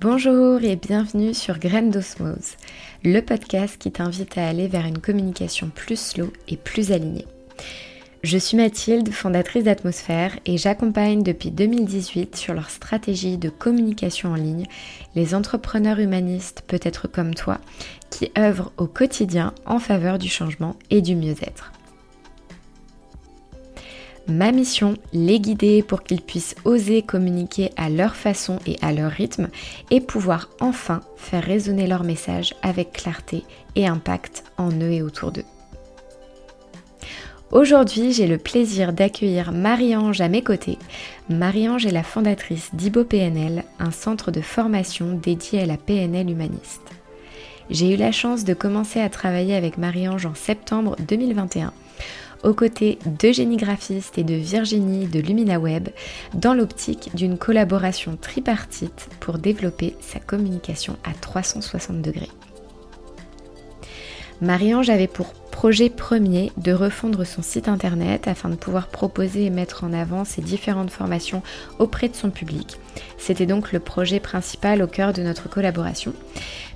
Bonjour 0.00 0.64
et 0.64 0.76
bienvenue 0.76 1.34
sur 1.34 1.58
Graines 1.58 1.90
d'Osmose, 1.90 2.56
le 3.04 3.20
podcast 3.20 3.76
qui 3.76 3.92
t'invite 3.92 4.38
à 4.38 4.48
aller 4.48 4.66
vers 4.66 4.86
une 4.86 4.96
communication 4.96 5.68
plus 5.68 6.00
slow 6.00 6.32
et 6.48 6.56
plus 6.56 6.90
alignée. 6.90 7.26
Je 8.22 8.38
suis 8.38 8.56
Mathilde, 8.56 9.12
fondatrice 9.12 9.64
d'Atmosphère, 9.64 10.38
et 10.46 10.56
j'accompagne 10.56 11.22
depuis 11.22 11.50
2018 11.50 12.34
sur 12.34 12.54
leur 12.54 12.70
stratégie 12.70 13.36
de 13.36 13.50
communication 13.50 14.32
en 14.32 14.36
ligne 14.36 14.64
les 15.14 15.34
entrepreneurs 15.34 15.98
humanistes, 15.98 16.64
peut-être 16.66 17.06
comme 17.06 17.34
toi, 17.34 17.58
qui 18.08 18.32
œuvrent 18.38 18.72
au 18.78 18.86
quotidien 18.86 19.52
en 19.66 19.78
faveur 19.78 20.16
du 20.16 20.30
changement 20.30 20.76
et 20.88 21.02
du 21.02 21.14
mieux-être. 21.14 21.72
Ma 24.28 24.52
mission, 24.52 24.94
les 25.12 25.40
guider 25.40 25.82
pour 25.82 26.02
qu'ils 26.02 26.20
puissent 26.20 26.54
oser 26.64 27.02
communiquer 27.02 27.70
à 27.76 27.88
leur 27.88 28.14
façon 28.14 28.58
et 28.66 28.76
à 28.80 28.92
leur 28.92 29.10
rythme 29.10 29.48
et 29.90 30.00
pouvoir 30.00 30.48
enfin 30.60 31.00
faire 31.16 31.42
résonner 31.42 31.86
leur 31.86 32.04
message 32.04 32.54
avec 32.62 32.92
clarté 32.92 33.44
et 33.74 33.86
impact 33.86 34.44
en 34.56 34.70
eux 34.70 34.92
et 34.92 35.02
autour 35.02 35.32
d'eux. 35.32 35.44
Aujourd'hui, 37.50 38.12
j'ai 38.12 38.28
le 38.28 38.38
plaisir 38.38 38.92
d'accueillir 38.92 39.50
Marie-Ange 39.50 40.20
à 40.20 40.28
mes 40.28 40.42
côtés. 40.42 40.78
Marie-Ange 41.28 41.86
est 41.86 41.90
la 41.90 42.04
fondatrice 42.04 42.70
d'Ibo 42.74 43.02
PNL, 43.02 43.64
un 43.80 43.90
centre 43.90 44.30
de 44.30 44.40
formation 44.40 45.14
dédié 45.14 45.62
à 45.62 45.66
la 45.66 45.76
PNL 45.76 46.30
humaniste. 46.30 46.82
J'ai 47.68 47.94
eu 47.94 47.96
la 47.96 48.12
chance 48.12 48.44
de 48.44 48.54
commencer 48.54 49.00
à 49.00 49.08
travailler 49.08 49.56
avec 49.56 49.78
Marie-Ange 49.78 50.26
en 50.26 50.34
septembre 50.34 50.94
2021 51.08 51.72
aux 52.42 52.54
côtés 52.54 52.98
d'Eugénie 53.06 53.56
Graphiste 53.56 54.18
et 54.18 54.24
de 54.24 54.34
Virginie 54.34 55.06
de 55.06 55.20
LuminaWeb 55.20 55.88
dans 56.34 56.54
l'optique 56.54 57.10
d'une 57.14 57.38
collaboration 57.38 58.16
tripartite 58.20 59.08
pour 59.20 59.38
développer 59.38 59.96
sa 60.00 60.20
communication 60.20 60.96
à 61.04 61.12
360 61.12 62.02
degrés. 62.02 62.30
Marie-Ange 64.40 64.88
avait 64.88 65.06
pour 65.06 65.34
projet 65.34 65.90
premier 65.90 66.50
de 66.56 66.72
refondre 66.72 67.26
son 67.26 67.42
site 67.42 67.68
internet 67.68 68.26
afin 68.26 68.48
de 68.48 68.54
pouvoir 68.54 68.86
proposer 68.88 69.44
et 69.44 69.50
mettre 69.50 69.84
en 69.84 69.92
avant 69.92 70.24
ses 70.24 70.40
différentes 70.40 70.90
formations 70.90 71.42
auprès 71.78 72.08
de 72.08 72.16
son 72.16 72.30
public. 72.30 72.78
C'était 73.18 73.44
donc 73.44 73.72
le 73.72 73.80
projet 73.80 74.20
principal 74.20 74.82
au 74.82 74.86
cœur 74.86 75.12
de 75.12 75.22
notre 75.22 75.50
collaboration. 75.50 76.14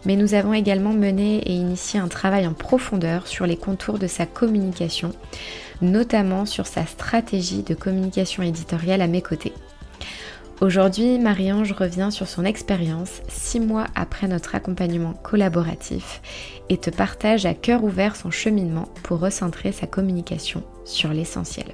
Mais 0.05 0.17
nous 0.17 0.35
avons 0.35 0.53
également 0.53 0.93
mené 0.93 1.39
et 1.39 1.53
initié 1.53 1.99
un 1.99 2.09
travail 2.09 2.47
en 2.47 2.53
profondeur 2.53 3.27
sur 3.27 3.47
les 3.47 3.57
contours 3.57 3.99
de 3.99 4.07
sa 4.07 4.27
communication, 4.27 5.13
notamment 5.81 6.45
sur 6.45 6.67
sa 6.67 6.85
stratégie 6.85 7.63
de 7.63 7.75
communication 7.75 8.43
éditoriale 8.43 9.01
à 9.01 9.07
mes 9.07 9.23
côtés. 9.23 9.55
Aujourd'hui, 10.65 11.19
Marie-Ange 11.19 11.73
revient 11.73 12.09
sur 12.11 12.27
son 12.27 12.47
expérience 12.47 13.21
six 13.29 13.61
mois 13.61 13.85
après 13.95 14.29
notre 14.29 14.55
accompagnement 14.55 15.13
collaboratif 15.13 16.23
et 16.71 16.79
te 16.79 16.89
partage 16.89 17.45
à 17.45 17.53
cœur 17.53 17.85
ouvert 17.85 18.17
son 18.17 18.31
cheminement 18.31 18.89
pour 19.03 19.21
recentrer 19.21 19.73
sa 19.73 19.87
communication 19.87 20.63
sur 20.87 21.11
l'essentiel. 21.11 21.67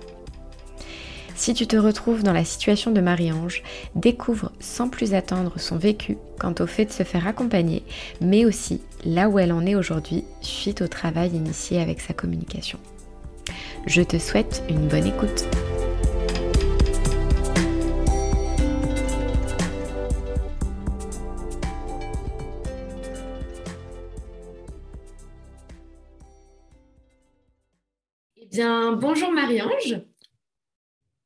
Si 1.37 1.55
tu 1.55 1.69
te 1.69 1.77
retrouves 1.77 2.25
dans 2.25 2.33
la 2.33 2.45
situation 2.45 2.91
de 2.91 3.01
Marie-Ange, 3.01 3.63
découvre 3.95 4.51
sans 4.59 4.89
plus 4.89 5.15
attendre 5.15 5.61
son 5.61 5.77
vécu 5.77 6.19
quant 6.41 6.55
au 6.59 6.67
fait 6.67 6.87
de 6.87 6.91
se 6.91 7.05
faire 7.05 7.29
accompagner, 7.29 7.85
mais 8.21 8.45
aussi 8.45 8.81
là 9.05 9.29
où 9.29 9.39
elle 9.39 9.53
en 9.53 9.67
est 9.67 9.77
aujourd'hui 9.77 10.25
suite 10.41 10.83
au 10.83 10.89
travail 10.89 11.31
initié 11.31 11.81
avec 11.81 12.01
sa 12.01 12.13
communication. 12.13 12.81
Je 13.87 14.03
te 14.03 14.19
souhaite 14.19 14.65
une 14.69 14.89
bonne 14.89 15.07
écoute. 15.07 15.47
Bien, 28.51 28.91
bonjour 28.95 29.31
Marie-Ange. 29.31 30.01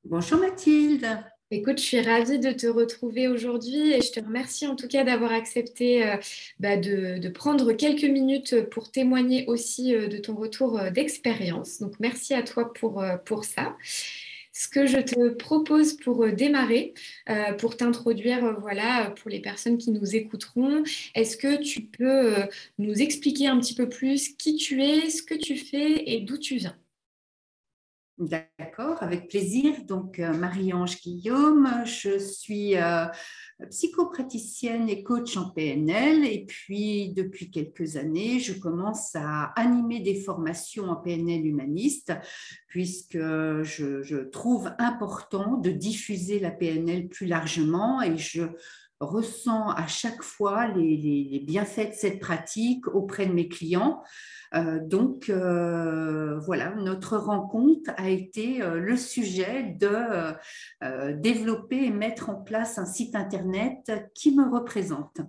Bonjour 0.04 0.38
Mathilde. 0.38 1.06
Écoute, 1.50 1.78
je 1.78 1.82
suis 1.82 2.00
ravie 2.02 2.38
de 2.38 2.52
te 2.52 2.66
retrouver 2.66 3.28
aujourd'hui 3.28 3.92
et 3.92 4.02
je 4.02 4.12
te 4.12 4.20
remercie 4.20 4.66
en 4.66 4.76
tout 4.76 4.88
cas 4.88 5.04
d'avoir 5.04 5.32
accepté 5.32 6.06
euh, 6.06 6.16
bah, 6.60 6.76
de, 6.76 7.26
prendre 7.30 7.72
quelques 7.72 8.04
minutes 8.04 8.68
pour 8.68 8.90
témoigner 8.90 9.46
aussi 9.46 9.94
euh, 9.94 10.06
de 10.06 10.18
ton 10.18 10.34
retour 10.34 10.78
euh, 10.78 10.90
d'expérience. 10.90 11.78
Donc 11.78 11.94
merci 11.98 12.34
à 12.34 12.42
toi 12.42 12.74
pour, 12.74 13.02
pour 13.24 13.46
ça. 13.46 13.74
Ce 14.52 14.68
que 14.68 14.84
je 14.84 14.98
te 14.98 15.30
propose 15.30 15.94
pour 15.94 16.28
démarrer, 16.28 16.94
pour 17.58 17.76
t'introduire, 17.76 18.60
voilà, 18.60 19.12
pour 19.20 19.28
les 19.28 19.40
personnes 19.40 19.78
qui 19.78 19.90
nous 19.90 20.14
écouteront, 20.14 20.84
est-ce 21.16 21.36
que 21.36 21.60
tu 21.60 21.80
peux 21.80 22.34
nous 22.78 23.02
expliquer 23.02 23.48
un 23.48 23.58
petit 23.58 23.74
peu 23.74 23.88
plus 23.88 24.28
qui 24.36 24.54
tu 24.54 24.80
es, 24.84 25.10
ce 25.10 25.24
que 25.24 25.34
tu 25.34 25.56
fais 25.56 26.08
et 26.08 26.20
d'où 26.20 26.38
tu 26.38 26.54
viens? 26.54 26.76
D'accord, 28.16 29.02
avec 29.02 29.28
plaisir. 29.28 29.84
Donc, 29.86 30.20
euh, 30.20 30.32
Marie-Ange 30.32 31.00
Guillaume, 31.00 31.68
je 31.84 32.16
suis 32.16 32.76
euh, 32.76 33.06
psychopraticienne 33.70 34.88
et 34.88 35.02
coach 35.02 35.36
en 35.36 35.50
PNL. 35.50 36.24
Et 36.24 36.44
puis, 36.46 37.12
depuis 37.12 37.50
quelques 37.50 37.96
années, 37.96 38.38
je 38.38 38.52
commence 38.52 39.16
à 39.16 39.46
animer 39.56 39.98
des 39.98 40.14
formations 40.14 40.90
en 40.90 40.94
PNL 40.94 41.44
humaniste, 41.44 42.12
puisque 42.68 43.18
je, 43.18 44.22
trouve 44.30 44.70
important 44.78 45.56
de 45.56 45.70
diffuser 45.70 46.38
la 46.38 46.52
PNL 46.52 47.08
plus 47.08 47.26
largement 47.26 48.00
et 48.00 48.16
je 48.16 48.42
ressens 49.00 49.70
à 49.70 49.86
chaque 49.86 50.22
fois 50.22 50.68
les 50.68 51.42
bienfaits 51.46 51.90
de 51.90 51.94
cette 51.94 52.20
pratique 52.20 52.86
auprès 52.88 53.26
de 53.26 53.32
mes 53.32 53.48
clients. 53.48 54.02
Euh, 54.54 54.78
donc 54.80 55.28
euh, 55.30 56.38
voilà, 56.40 56.70
notre 56.76 57.16
rencontre 57.16 57.90
a 57.96 58.08
été 58.08 58.62
euh, 58.62 58.78
le 58.78 58.96
sujet 58.96 59.74
de 59.78 59.94
développer 61.14 61.84
et 61.84 61.90
mettre 61.90 62.30
en 62.30 62.36
place 62.36 62.78
un 62.78 62.86
site 62.86 63.14
internet 63.14 63.90
qui 64.14 64.34
me 64.34 64.48
représente. 64.48 65.20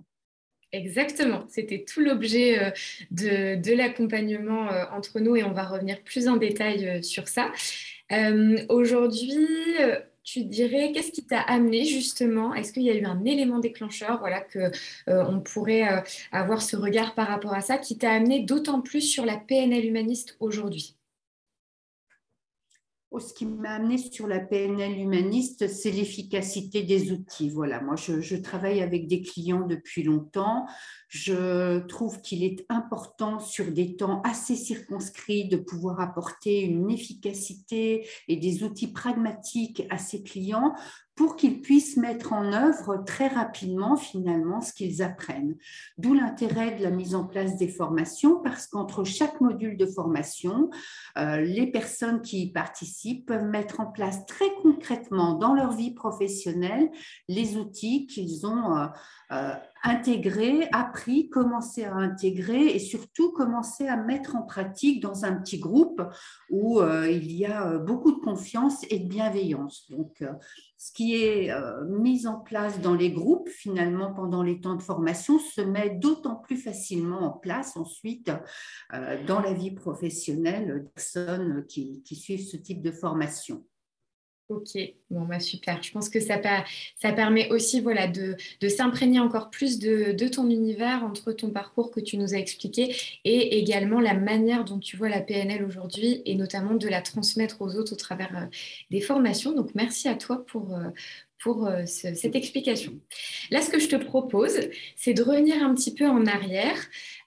Exactement, 0.72 1.44
c'était 1.48 1.84
tout 1.84 2.00
l'objet 2.00 2.72
de, 3.10 3.76
l'accompagnement 3.76 4.68
entre 4.92 5.20
nous 5.20 5.36
et 5.36 5.44
on 5.44 5.52
va 5.52 5.64
revenir 5.64 6.02
plus 6.02 6.28
en 6.28 6.36
détail 6.36 7.02
sur 7.02 7.28
ça. 7.28 7.52
Aujourd'hui, 8.68 9.48
tu 10.26 10.44
dirais 10.44 10.90
qu'est-ce 10.92 11.12
qui 11.12 11.24
t'a 11.24 11.40
amené 11.40 11.84
justement 11.84 12.52
Est-ce 12.52 12.72
qu'il 12.72 12.82
y 12.82 12.90
a 12.90 12.94
eu 12.94 13.04
un 13.06 13.24
élément 13.24 13.60
déclencheur, 13.60 14.18
voilà, 14.18 14.40
que 14.40 14.58
euh, 15.08 15.24
on 15.28 15.40
pourrait 15.40 15.88
euh, 15.88 16.00
avoir 16.32 16.62
ce 16.62 16.76
regard 16.76 17.14
par 17.14 17.28
rapport 17.28 17.54
à 17.54 17.60
ça, 17.60 17.78
qui 17.78 17.96
t'a 17.96 18.12
amené 18.12 18.40
d'autant 18.40 18.80
plus 18.82 19.02
sur 19.02 19.24
la 19.24 19.36
PNL 19.38 19.86
humaniste 19.86 20.36
aujourd'hui? 20.40 20.96
Ce 23.18 23.32
qui 23.32 23.46
m'a 23.46 23.70
amené 23.70 23.98
sur 23.98 24.26
la 24.26 24.40
PNL 24.40 24.98
humaniste, 24.98 25.68
c'est 25.68 25.90
l'efficacité 25.90 26.82
des 26.82 27.12
outils. 27.12 27.48
Voilà, 27.48 27.80
moi, 27.80 27.94
je, 27.96 28.36
travaille 28.36 28.82
avec 28.82 29.06
des 29.06 29.22
clients 29.22 29.66
depuis 29.66 30.02
longtemps. 30.02 30.66
Je 31.08 31.78
trouve 31.86 32.20
qu'il 32.20 32.44
est 32.44 32.66
important 32.68 33.38
sur 33.38 33.72
des 33.72 33.96
temps 33.96 34.20
assez 34.22 34.56
circonscrits 34.56 35.48
de 35.48 35.56
pouvoir 35.56 36.00
apporter 36.00 36.60
une 36.62 36.90
efficacité 36.90 38.06
et 38.28 38.36
des 38.36 38.62
outils 38.62 38.92
pragmatiques 38.92 39.84
à 39.88 39.98
ses 39.98 40.22
clients 40.22 40.74
pour 41.16 41.36
qu'ils 41.36 41.62
puissent 41.62 41.96
mettre 41.96 42.34
en 42.34 42.52
œuvre 42.52 43.02
très 43.06 43.28
rapidement 43.28 43.96
finalement 43.96 44.60
ce 44.60 44.72
qu'ils 44.72 45.02
apprennent. 45.02 45.56
D'où 45.98 46.12
l'intérêt 46.14 46.76
de 46.76 46.82
la 46.82 46.90
mise 46.90 47.14
en 47.14 47.24
place 47.24 47.56
des 47.56 47.68
formations, 47.68 48.40
parce 48.42 48.66
qu'entre 48.66 49.02
chaque 49.02 49.40
module 49.40 49.78
de 49.78 49.86
formation, 49.86 50.70
euh, 51.16 51.40
les 51.40 51.66
personnes 51.66 52.20
qui 52.20 52.42
y 52.42 52.52
participent 52.52 53.26
peuvent 53.26 53.46
mettre 53.46 53.80
en 53.80 53.86
place 53.86 54.26
très 54.26 54.52
concrètement 54.62 55.34
dans 55.34 55.54
leur 55.54 55.72
vie 55.72 55.94
professionnelle 55.94 56.90
les 57.28 57.56
outils 57.56 58.06
qu'ils 58.06 58.46
ont 58.46 58.76
euh, 58.76 58.86
euh, 59.32 59.54
intégrer, 59.86 60.68
appris, 60.72 61.28
commencer 61.28 61.84
à 61.84 61.94
intégrer 61.94 62.74
et 62.74 62.78
surtout 62.78 63.32
commencer 63.32 63.86
à 63.86 63.96
mettre 63.96 64.34
en 64.34 64.42
pratique 64.42 65.00
dans 65.00 65.24
un 65.24 65.32
petit 65.36 65.58
groupe 65.58 66.02
où 66.50 66.80
euh, 66.80 67.08
il 67.08 67.32
y 67.32 67.46
a 67.46 67.68
euh, 67.68 67.78
beaucoup 67.78 68.12
de 68.12 68.20
confiance 68.20 68.84
et 68.90 68.98
de 68.98 69.08
bienveillance. 69.08 69.88
Donc, 69.90 70.22
euh, 70.22 70.32
ce 70.76 70.92
qui 70.92 71.16
est 71.16 71.50
mis 71.88 72.26
en 72.26 72.38
place 72.38 72.80
dans 72.82 72.94
les 72.94 73.10
groupes, 73.10 73.48
finalement, 73.48 74.12
pendant 74.12 74.42
les 74.42 74.60
temps 74.60 74.74
de 74.74 74.82
formation, 74.82 75.38
se 75.38 75.62
met 75.62 75.90
d'autant 75.90 76.36
plus 76.36 76.58
facilement 76.58 77.22
en 77.22 77.30
place 77.30 77.78
ensuite 77.78 78.30
dans 79.26 79.40
la 79.40 79.54
vie 79.54 79.70
professionnelle 79.70 80.82
des 80.84 80.90
personnes 80.90 81.64
qui 81.66 82.14
suivent 82.14 82.46
ce 82.46 82.58
type 82.58 82.82
de 82.82 82.92
formation. 82.92 83.64
Ok, 84.48 84.78
bon 85.10 85.22
bah 85.22 85.40
super. 85.40 85.82
Je 85.82 85.90
pense 85.90 86.08
que 86.08 86.20
ça, 86.20 86.38
permet 87.00 87.50
aussi 87.50 87.80
voilà, 87.80 88.06
de, 88.06 88.36
s'imprégner 88.68 89.18
encore 89.18 89.50
plus 89.50 89.80
de, 89.80 90.28
ton 90.28 90.48
univers 90.48 91.02
entre 91.02 91.32
ton 91.32 91.50
parcours 91.50 91.90
que 91.90 91.98
tu 91.98 92.16
nous 92.16 92.32
as 92.32 92.38
expliqué 92.38 92.94
et 93.24 93.58
également 93.58 93.98
la 93.98 94.14
manière 94.14 94.64
dont 94.64 94.78
tu 94.78 94.96
vois 94.96 95.08
la 95.08 95.20
PNL 95.20 95.64
aujourd'hui 95.64 96.22
et 96.26 96.36
notamment 96.36 96.74
de 96.74 96.86
la 96.86 97.02
transmettre 97.02 97.60
aux 97.60 97.74
autres 97.74 97.94
au 97.94 97.96
travers 97.96 98.36
euh, 98.36 98.46
des 98.92 99.00
formations. 99.00 99.52
Donc 99.52 99.74
merci 99.74 100.06
à 100.06 100.14
toi 100.14 100.46
pour, 100.46 100.76
euh, 100.76 100.90
pour 101.40 101.68
cette 101.86 102.36
explication. 102.36 102.92
Là, 103.50 103.62
ce 103.62 103.70
que 103.70 103.80
je 103.80 103.88
te 103.88 103.96
propose, 103.96 104.60
c'est 104.94 105.12
de 105.12 105.22
revenir 105.22 105.60
un 105.60 105.74
petit 105.74 105.92
peu 105.92 106.06
en 106.06 106.24
arrière 106.24 106.78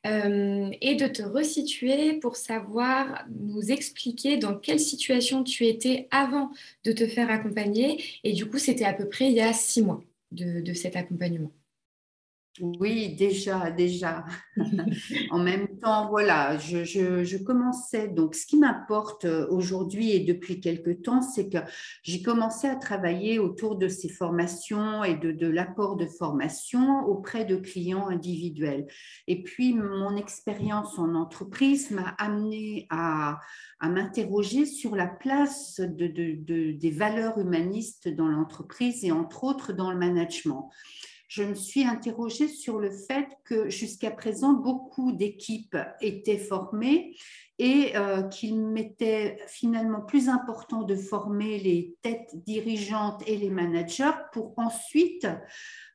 et 0.05 0.95
de 0.95 1.07
te 1.07 1.21
resituer 1.21 2.13
pour 2.19 2.35
savoir, 2.35 3.25
nous 3.39 3.71
expliquer 3.71 4.37
dans 4.37 4.55
quelle 4.55 4.79
situation 4.79 5.43
tu 5.43 5.65
étais 5.67 6.07
avant 6.11 6.51
de 6.85 6.91
te 6.91 7.07
faire 7.07 7.29
accompagner. 7.29 8.03
Et 8.23 8.33
du 8.33 8.45
coup, 8.45 8.57
c'était 8.57 8.85
à 8.85 8.93
peu 8.93 9.07
près 9.09 9.27
il 9.27 9.33
y 9.33 9.41
a 9.41 9.53
six 9.53 9.81
mois 9.81 10.03
de 10.31 10.73
cet 10.73 10.95
accompagnement. 10.95 11.51
Oui, 12.61 13.15
déjà, 13.15 13.71
déjà. 13.71 14.25
en 15.31 15.39
même 15.39 15.79
temps, 15.79 16.09
voilà, 16.09 16.57
je, 16.57 17.37
commençais. 17.43 18.09
Donc, 18.09 18.35
ce 18.35 18.45
qui 18.45 18.57
m'apporte 18.57 19.25
euh, 19.25 19.47
aujourd'hui 19.49 20.11
et 20.11 20.19
depuis 20.19 20.59
quelque 20.59 20.89
temps, 20.89 21.21
c'est 21.21 21.49
que 21.49 21.59
j'ai 22.03 22.21
commencé 22.21 22.67
à 22.67 22.75
travailler 22.75 23.39
autour 23.39 23.77
de 23.77 23.87
ces 23.87 24.09
formations 24.09 25.03
et 25.03 25.15
de, 25.15 25.47
l'apport 25.47 25.95
de 25.95 26.05
formation 26.05 27.05
auprès 27.05 27.45
de 27.45 27.55
clients 27.55 28.07
individuels. 28.07 28.87
Et 29.27 29.41
puis, 29.41 29.73
mon 29.73 30.17
expérience 30.17 30.99
en 30.99 31.15
entreprise 31.15 31.91
m'a 31.91 32.15
amené 32.17 32.87
à, 32.89 33.39
m'interroger 33.81 34.65
sur 34.65 34.95
la 34.95 35.07
place 35.07 35.79
des 35.79 36.91
valeurs 36.91 37.37
humanistes 37.37 38.09
dans 38.09 38.27
l'entreprise 38.27 39.05
et 39.05 39.11
entre 39.13 39.45
autres 39.45 39.71
dans 39.71 39.91
le 39.91 39.97
management 39.97 40.69
je 41.29 41.43
me 41.43 41.53
suis 41.53 41.83
interrogée 41.83 42.47
sur 42.47 42.79
le 42.79 42.89
fait 42.89 43.27
que 43.45 43.69
jusqu'à 43.69 44.09
présent, 44.09 44.53
beaucoup 44.53 45.11
d'équipes 45.11 45.77
étaient 46.01 46.39
formées 46.39 47.15
et 47.59 47.95
euh, 47.95 48.23
qu'il 48.23 48.65
m'était 48.65 49.37
finalement 49.47 50.01
plus 50.01 50.27
important 50.27 50.81
de 50.81 50.95
former 50.95 51.59
les 51.59 51.95
têtes 52.01 52.31
dirigeantes 52.47 53.21
et 53.27 53.37
les 53.37 53.51
managers 53.51 54.17
pour 54.33 54.55
ensuite 54.57 55.27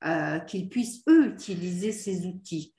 euh, 0.05 0.39
qu'ils 0.39 0.69
puissent, 0.69 1.03
eux, 1.09 1.33
utiliser 1.33 1.91
ces 1.91 2.27
outils. 2.27 2.73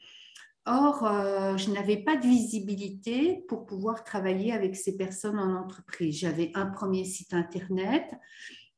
Or, 0.65 1.05
euh, 1.05 1.57
je 1.57 1.71
n'avais 1.71 1.97
pas 1.97 2.15
de 2.15 2.25
visibilité 2.25 3.43
pour 3.49 3.65
pouvoir 3.65 4.05
travailler 4.05 4.53
avec 4.53 4.77
ces 4.77 4.95
personnes 4.95 5.39
en 5.39 5.57
entreprise. 5.57 6.19
J'avais 6.19 6.51
un 6.55 6.67
premier 6.67 7.03
site 7.03 7.33
Internet, 7.33 8.05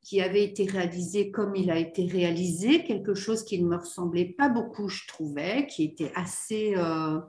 qui 0.07 0.21
avait 0.21 0.45
été 0.45 0.63
réalisé 0.63 1.31
comme 1.31 1.53
il 1.57 1.69
a 1.69 1.77
été 1.77 2.05
réalisé, 2.05 2.85
quelque 2.85 3.13
chose 3.13 3.43
qui 3.43 3.61
ne 3.61 3.67
me 3.67 3.75
ressemblait 3.75 4.33
pas 4.37 4.47
beaucoup, 4.47 4.87
je 4.87 5.05
trouvais, 5.05 5.67
qui 5.67 5.83
était 5.83 6.13
assez 6.15 6.75
euh, 6.77 7.19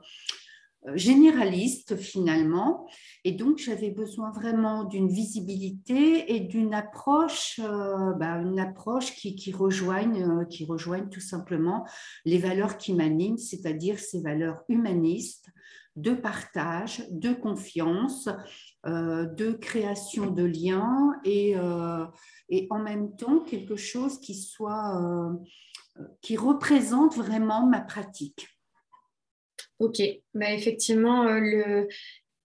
généraliste 0.95 1.97
finalement. 1.97 2.87
Et 3.25 3.33
donc, 3.33 3.57
j'avais 3.57 3.89
besoin 3.89 4.31
vraiment 4.31 4.85
d'une 4.85 5.09
visibilité 5.09 6.33
et 6.33 6.39
d'une 6.39 6.73
approche, 6.73 7.59
euh, 7.61 8.13
bah, 8.13 8.35
une 8.37 8.61
approche 8.61 9.13
qui, 9.13 9.35
qui, 9.35 9.51
rejoigne, 9.51 10.23
euh, 10.23 10.45
qui 10.45 10.63
rejoigne 10.63 11.09
tout 11.09 11.19
simplement 11.19 11.85
les 12.23 12.37
valeurs 12.37 12.77
qui 12.77 12.93
m'animent, 12.93 13.37
c'est-à-dire 13.37 13.99
ces 13.99 14.21
valeurs 14.21 14.63
humanistes, 14.69 15.49
de 15.97 16.13
partage, 16.13 17.03
de 17.11 17.33
confiance, 17.33 18.29
de 18.85 19.51
création 19.51 20.31
de 20.31 20.43
liens 20.43 21.19
et, 21.25 21.55
et 22.49 22.67
en 22.69 22.79
même 22.79 23.15
temps 23.15 23.41
quelque 23.41 23.75
chose 23.75 24.19
qui 24.19 24.35
soit 24.35 25.01
euh, 25.99 26.07
qui 26.21 26.37
représente 26.37 27.15
vraiment 27.15 27.65
ma 27.65 27.81
pratique. 27.81 28.47
Ok, 29.79 30.01
bah 30.33 30.51
effectivement, 30.51 31.23
euh, 31.23 31.39
le, 31.39 31.87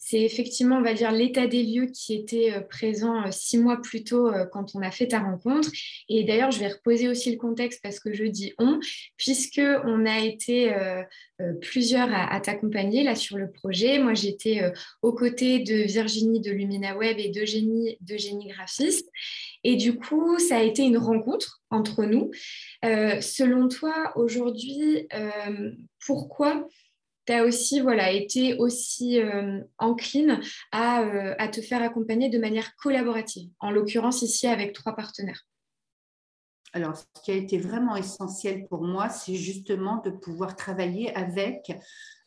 c'est 0.07 0.21
effectivement, 0.21 0.77
on 0.77 0.83
va 0.83 0.93
dire, 0.93 1.13
l'état 1.13 1.47
des 1.47 1.63
lieux 1.63 1.87
qui 1.87 2.15
était 2.15 2.53
euh, 2.53 2.61
présent 2.61 3.25
euh, 3.25 3.31
six 3.31 3.57
mois 3.57 3.81
plus 3.81 4.05
tôt 4.05 4.29
euh, 4.29 4.45
quand 4.45 4.75
on 4.75 4.83
a 4.83 4.91
fait 4.91 5.09
ta 5.09 5.21
rencontre. 5.21 5.71
Et 6.11 6.25
d'ailleurs, 6.25 6.51
je 6.51 6.61
vais 6.61 6.69
reposer 6.69 7.09
aussi 7.09 7.33
le 7.33 7.39
contexte 7.39 7.81
parce 7.83 8.01
que 8.01 8.13
je 8.13 8.25
dis 8.25 8.53
on, 8.59 8.81
puisqu'on 9.17 10.05
a 10.05 10.19
été 10.19 10.75
plusieurs 11.63 12.09
à, 12.13 12.39
t'accompagner 12.41 13.03
là 13.03 13.15
sur 13.15 13.39
le 13.39 13.51
projet. 13.51 13.99
Moi, 13.99 14.13
j'étais 14.13 14.61
aux 15.03 15.13
côtés 15.13 15.61
de 15.61 15.85
Virginie 15.85 16.41
de 16.41 16.51
Lumina 16.51 16.97
Web 16.97 17.19
et 17.19 17.31
d'Eugénie, 17.31 17.97
d'Eugénie 18.01 18.49
Graphiste. 18.49 19.09
Et 19.63 19.77
du 19.77 19.97
coup, 19.97 20.39
ça 20.39 20.59
a 20.59 20.63
été 20.63 20.83
une 20.83 20.99
rencontre 20.99 21.63
entre 21.71 22.05
nous. 22.05 22.31
selon 22.83 23.69
toi, 23.69 24.13
aujourd'hui, 24.17 25.09
pourquoi 26.07 26.69
tu 27.27 27.33
as 27.33 27.45
aussi 27.45 27.81
voilà, 27.81 28.11
été 28.11 28.57
aussi 28.59 29.21
euh, 29.21 29.61
encline 29.79 30.41
à, 30.73 31.03
euh, 31.03 31.35
à, 31.39 31.49
te 31.49 31.61
faire 31.61 31.83
accompagner 31.83 32.29
de 32.29 32.39
manière 32.39 32.75
collaborative, 32.77 33.51
en 33.61 33.71
l'occurrence 33.71 34.23
ici 34.23 34.47
avec 34.47 34.73
trois 34.73 34.95
partenaires. 34.95 35.47
Alors, 36.73 36.97
ce 36.97 37.05
qui 37.23 37.31
a 37.31 37.35
été 37.35 37.57
vraiment 37.57 37.95
essentiel 37.95 38.67
pour 38.67 38.83
moi, 38.83 39.09
c'est 39.09 39.37
justement 39.37 40.03
de 40.03 40.11
pouvoir 40.11 40.57
travailler 40.57 41.15
avec 41.15 41.73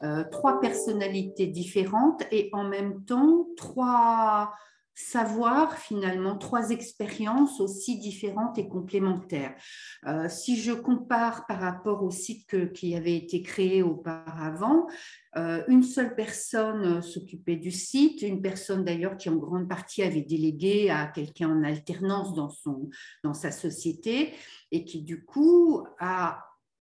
euh, 0.03 0.23
trois 0.31 0.61
personnalités 0.61 1.47
différentes 1.47 2.23
et 2.31 2.49
en 2.53 2.63
même 2.63 3.03
temps 3.03 3.45
trois 3.57 4.53
savoir 4.97 5.77
finalement 5.77 6.39
trois 6.39 6.71
expériences 6.71 7.61
aussi 7.61 7.99
différentes 7.99 8.57
et 8.57 8.67
complémentaires. 8.67 9.55
Euh, 10.07 10.27
si 10.27 10.59
je 10.59 10.71
compare 10.71 11.45
par 11.45 11.59
rapport 11.59 12.01
au 12.01 12.09
site 12.09 12.73
qui 12.73 12.95
avait 12.95 13.15
été 13.15 13.43
créé 13.43 13.83
auparavant, 13.83 14.87
euh, 15.35 15.63
une 15.67 15.83
seule 15.83 16.15
personne 16.15 17.03
s'occupait 17.03 17.57
du 17.57 17.69
site, 17.69 18.23
une 18.23 18.41
personne 18.41 18.83
d'ailleurs 18.83 19.17
qui 19.17 19.29
en 19.29 19.35
grande 19.35 19.69
partie 19.69 20.01
avait 20.01 20.23
délégué 20.23 20.89
à 20.89 21.05
quelqu'un 21.05 21.51
en 21.51 21.63
alternance 21.63 22.33
dans, 22.33 22.49
son, 22.49 22.89
dans 23.23 23.35
sa 23.35 23.51
société 23.51 24.33
et 24.71 24.83
qui 24.83 25.03
du 25.03 25.23
coup 25.23 25.85
a, 25.99 26.43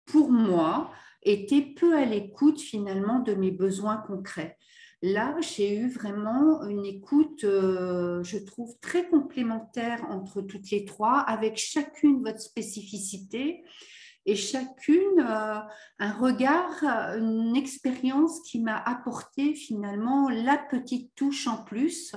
pour 0.05 0.31
moi, 0.31 0.91
été 1.23 1.63
peu 1.63 1.97
à 1.97 2.05
l'écoute 2.05 2.61
finalement 2.61 3.21
de 3.21 3.33
mes 3.33 3.51
besoins 3.51 3.97
concrets. 3.97 4.59
Là, 5.07 5.37
j'ai 5.43 5.77
eu 5.77 5.91
vraiment 5.91 6.65
une 6.65 6.87
écoute, 6.87 7.45
euh, 7.45 8.25
je 8.25 8.39
trouve, 8.39 8.75
très 8.81 9.07
complémentaire 9.07 10.03
entre 10.09 10.41
toutes 10.41 10.71
les 10.71 10.87
trois, 10.87 11.19
avec 11.19 11.59
chacune 11.59 12.23
votre 12.23 12.41
spécificité 12.41 13.65
et 14.25 14.35
chacune 14.35 15.21
euh, 15.21 15.59
un 15.99 16.13
regard, 16.13 16.83
une 17.19 17.55
expérience 17.55 18.41
qui 18.47 18.63
m'a 18.63 18.79
apporté 18.79 19.55
finalement 19.55 20.31
la 20.31 20.57
petite 20.57 21.15
touche 21.15 21.49
en 21.49 21.63
plus, 21.63 22.15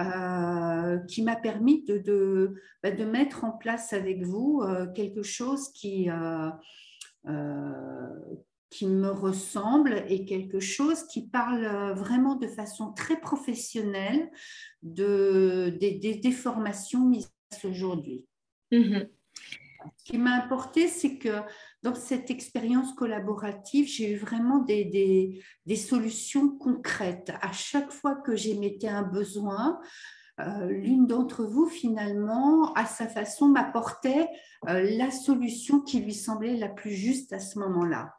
euh, 0.00 0.98
qui 1.06 1.22
m'a 1.22 1.36
permis 1.36 1.84
de, 1.84 2.56
bah, 2.82 2.90
de, 2.90 3.04
mettre 3.04 3.44
en 3.44 3.52
place 3.52 3.92
avec 3.92 4.24
vous 4.24 4.64
quelque 4.96 5.22
chose 5.22 5.68
qui 5.74 6.10
qui 8.70 8.86
me 8.86 9.10
ressemble 9.10 10.04
et 10.08 10.24
quelque 10.24 10.60
chose 10.60 11.04
qui 11.04 11.26
parle 11.28 11.64
euh, 11.64 11.94
vraiment 11.94 12.34
de 12.34 12.46
façon 12.46 12.92
très 12.92 13.20
professionnelle 13.20 14.30
de, 14.82 15.76
des, 15.80 16.32
formations 16.32 17.06
mises 17.06 17.30
aujourd'hui. 17.64 18.26
Mm-hmm. 18.72 19.08
Ce 19.96 20.04
qui 20.04 20.18
m'a 20.18 20.32
importé, 20.32 20.88
c'est 20.88 21.16
que 21.18 21.42
dans 21.82 21.94
cette 21.94 22.30
expérience 22.30 22.92
collaborative, 22.94 23.86
j'ai 23.86 24.12
eu 24.12 24.16
vraiment 24.16 24.58
des, 24.58 24.84
des, 24.84 25.44
des, 25.66 25.76
solutions 25.76 26.50
concrètes. 26.50 27.32
À 27.40 27.52
chaque 27.52 27.92
fois 27.92 28.16
que 28.16 28.34
j'émettais 28.34 28.88
un 28.88 29.04
besoin, 29.04 29.78
euh, 30.40 30.68
l'une 30.68 31.06
d'entre 31.06 31.44
vous, 31.44 31.66
finalement, 31.66 32.72
à 32.74 32.84
sa 32.84 33.06
façon, 33.06 33.48
m'apportait 33.48 34.28
euh, 34.68 34.96
la 34.96 35.10
solution 35.10 35.80
qui 35.80 36.00
lui 36.00 36.14
semblait 36.14 36.56
la 36.56 36.68
plus 36.68 36.92
juste 36.92 37.32
à 37.32 37.38
ce 37.38 37.58
moment-là. 37.58 38.14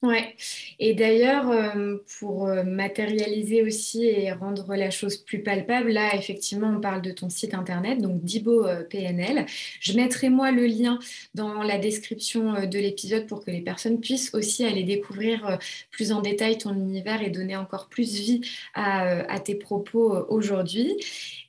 Ouais. 0.00 0.36
Et 0.78 0.94
d'ailleurs, 0.94 1.50
euh, 1.50 1.96
pour 2.20 2.46
euh, 2.46 2.62
matérialiser 2.62 3.64
aussi 3.64 4.04
et 4.04 4.30
rendre 4.30 4.76
la 4.76 4.90
chose 4.92 5.16
plus 5.16 5.42
palpable, 5.42 5.90
là, 5.90 6.14
effectivement, 6.14 6.68
on 6.68 6.80
parle 6.80 7.02
de 7.02 7.10
ton 7.10 7.28
site 7.28 7.52
internet, 7.52 8.00
donc 8.00 8.22
Dibo 8.22 8.64
euh, 8.64 8.84
PNL. 8.84 9.44
Je 9.80 9.94
mettrai 9.94 10.28
moi 10.28 10.52
le 10.52 10.66
lien 10.66 11.00
dans 11.34 11.64
la 11.64 11.78
description 11.78 12.64
de 12.64 12.78
l'épisode 12.78 13.26
pour 13.26 13.44
que 13.44 13.50
les 13.50 13.60
personnes 13.60 13.98
puissent 13.98 14.32
aussi 14.34 14.64
aller 14.64 14.84
découvrir 14.84 15.58
plus 15.90 16.12
en 16.12 16.20
détail 16.20 16.58
ton 16.58 16.74
univers 16.74 17.20
et 17.20 17.30
donner 17.30 17.56
encore 17.56 17.88
plus 17.88 18.14
vie 18.14 18.40
à, 18.74 19.02
à 19.28 19.40
tes 19.40 19.56
propos 19.56 20.16
aujourd'hui. 20.28 20.94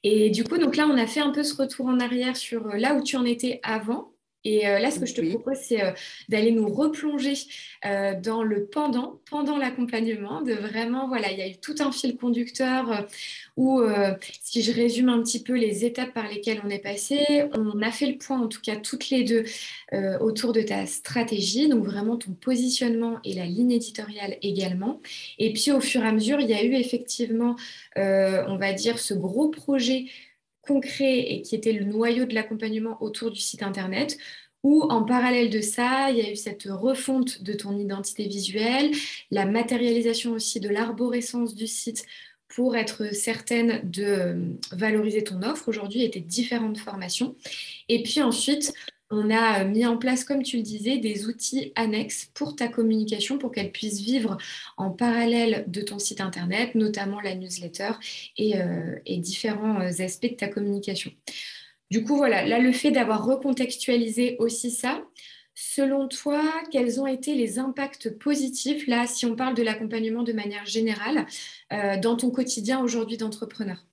Et 0.04 0.32
du 0.32 0.44
coup, 0.44 0.58
donc 0.58 0.76
là, 0.76 0.88
on 0.88 0.98
a 0.98 1.06
fait 1.06 1.20
un 1.20 1.30
peu 1.30 1.44
ce 1.44 1.56
retour 1.56 1.86
en 1.86 2.00
arrière 2.00 2.36
sur 2.36 2.68
là 2.70 2.96
où 2.96 3.04
tu 3.04 3.16
en 3.16 3.26
étais 3.26 3.60
avant 3.62 4.12
et 4.46 4.68
euh, 4.68 4.80
là, 4.80 4.90
ce 4.90 5.00
que 5.00 5.06
je 5.06 5.14
te 5.14 5.22
propose, 5.22 5.58
c'est 5.58 5.84
euh, 5.84 5.92
d'aller 6.30 6.52
nous 6.52 6.68
replonger 6.74 7.34
euh, 7.86 8.14
dans 8.20 8.42
le 8.42 8.66
pendant, 8.66 9.20
pendant 9.30 9.58
l'accompagnement, 9.58 10.42
de 10.42 10.54
vraiment, 10.54 11.08
voilà, 11.10 11.32
il 11.32 11.38
y 11.38 11.42
a 11.42 11.48
eu 11.48 11.58
tout 11.58 11.76
un 11.80 11.92
fil 11.92 12.16
conducteur 12.16 13.08
où, 13.58 13.82
si 14.42 14.62
je 14.62 14.72
résume 14.72 15.10
un 15.10 15.22
petit 15.22 15.44
peu 15.44 15.54
les 15.54 15.84
étapes 15.84 16.14
par 16.14 16.28
lesquelles 16.30 16.62
on 16.64 16.70
est 16.70 16.80
passé, 16.80 17.20
on 17.54 17.82
a 17.82 17.92
fait 17.92 18.06
le 18.06 18.18
point, 18.18 18.40
en 18.40 18.48
tout 18.48 18.62
cas 18.62 18.78
toutes 18.78 19.10
les 19.10 19.24
deux, 19.24 19.44
autour 20.22 20.54
de 20.54 20.62
ta 20.62 20.86
stratégie, 20.86 21.68
donc 21.68 21.84
vraiment 21.84 22.18
ton 22.18 22.32
positionnement 22.32 23.20
et 23.24 23.34
la 23.34 23.46
ligne 23.46 23.72
éditoriale 23.72 24.38
également. 24.42 25.02
Et 25.38 25.52
puis, 25.52 25.72
au 25.72 25.82
fur 25.82 26.04
et 26.04 26.08
à 26.08 26.12
mesure, 26.12 26.40
il 26.40 26.50
y 26.50 26.54
a 26.54 26.64
eu 26.64 26.74
effectivement, 26.74 27.56
on 27.98 28.58
va 28.58 28.74
dire, 28.74 29.00
ce 29.00 29.14
gros 29.14 29.50
projet 29.50 30.06
concret 30.70 31.20
et 31.20 31.42
qui 31.42 31.56
était 31.56 31.74
le 31.74 31.84
noyau 31.84 32.26
de 32.26 32.36
l'accompagnement 32.36 33.02
autour 33.02 33.32
du 33.32 33.40
site 33.40 33.64
internet, 33.64 34.18
ou 34.62 34.84
en 34.84 35.04
parallèle 35.04 35.50
de 35.50 35.62
ça, 35.62 36.12
il 36.12 36.18
y 36.18 36.22
a 36.22 36.32
eu 36.32 36.36
cette 36.36 36.68
refonte 36.70 37.42
de 37.42 37.54
ton 37.54 37.76
identité 37.78 38.28
visuelle, 38.28 38.92
la 39.32 39.46
matérialisation 39.46 40.34
aussi 40.34 40.60
de 40.60 40.70
l'arborescence 40.70 41.56
du 41.56 41.66
site 41.66 42.06
pour 42.50 42.76
être 42.76 43.14
certaine 43.14 43.82
de 43.90 44.58
valoriser 44.72 45.24
ton 45.24 45.42
offre 45.42 45.70
aujourd'hui 45.70 46.04
et 46.04 46.12
tes 46.12 46.20
différentes 46.20 46.78
formations. 46.78 47.36
Et 47.88 48.04
puis 48.04 48.22
ensuite, 48.22 48.74
on 49.12 49.30
a 49.32 49.64
mis 49.64 49.86
en 49.86 49.98
place, 49.98 50.24
comme 50.24 50.44
tu 50.44 50.58
le 50.58 50.64
disais, 50.64 50.98
des 50.98 51.26
outils 51.26 51.72
annexes 51.76 52.30
pour 52.34 52.56
ta 52.56 52.68
communication, 52.68 53.38
pour 53.38 53.52
qu'elle 53.52 53.72
puisse 53.72 54.02
vivre 54.02 54.38
en 54.78 54.92
parallèle 54.92 55.66
de 55.68 55.82
ton 55.82 56.00
site 56.00 56.22
Internet, 56.22 56.76
notamment 56.76 57.20
la 57.22 57.36
newsletter 57.36 57.92
et, 58.38 58.58
euh, 58.58 58.96
différents 59.08 59.82
euh, 59.82 60.04
aspects 60.04 60.32
de 60.32 60.36
ta 60.36 60.48
communication. 60.48 61.12
Du 61.92 62.04
coup, 62.04 62.16
voilà, 62.18 62.46
là, 62.46 62.60
le 62.60 62.72
fait 62.72 62.92
d'avoir 62.92 63.26
recontextualisé 63.26 64.36
aussi 64.40 64.70
ça, 64.70 65.04
selon 65.56 66.08
toi, 66.08 66.44
quels 66.72 67.02
ont 67.02 67.08
été 67.08 67.34
les 67.34 67.60
impacts 67.60 68.12
positifs, 68.18 68.88
là, 68.88 69.08
si 69.08 69.26
on 69.26 69.36
parle 69.36 69.56
de 69.56 69.64
l'accompagnement 69.64 70.24
de 70.24 70.34
manière 70.34 70.66
générale, 70.66 71.26
euh, 71.74 71.98
dans 72.00 72.16
ton 72.16 72.30
quotidien 72.32 72.80
aujourd'hui 72.82 73.18
d'entrepreneur? 73.18 73.89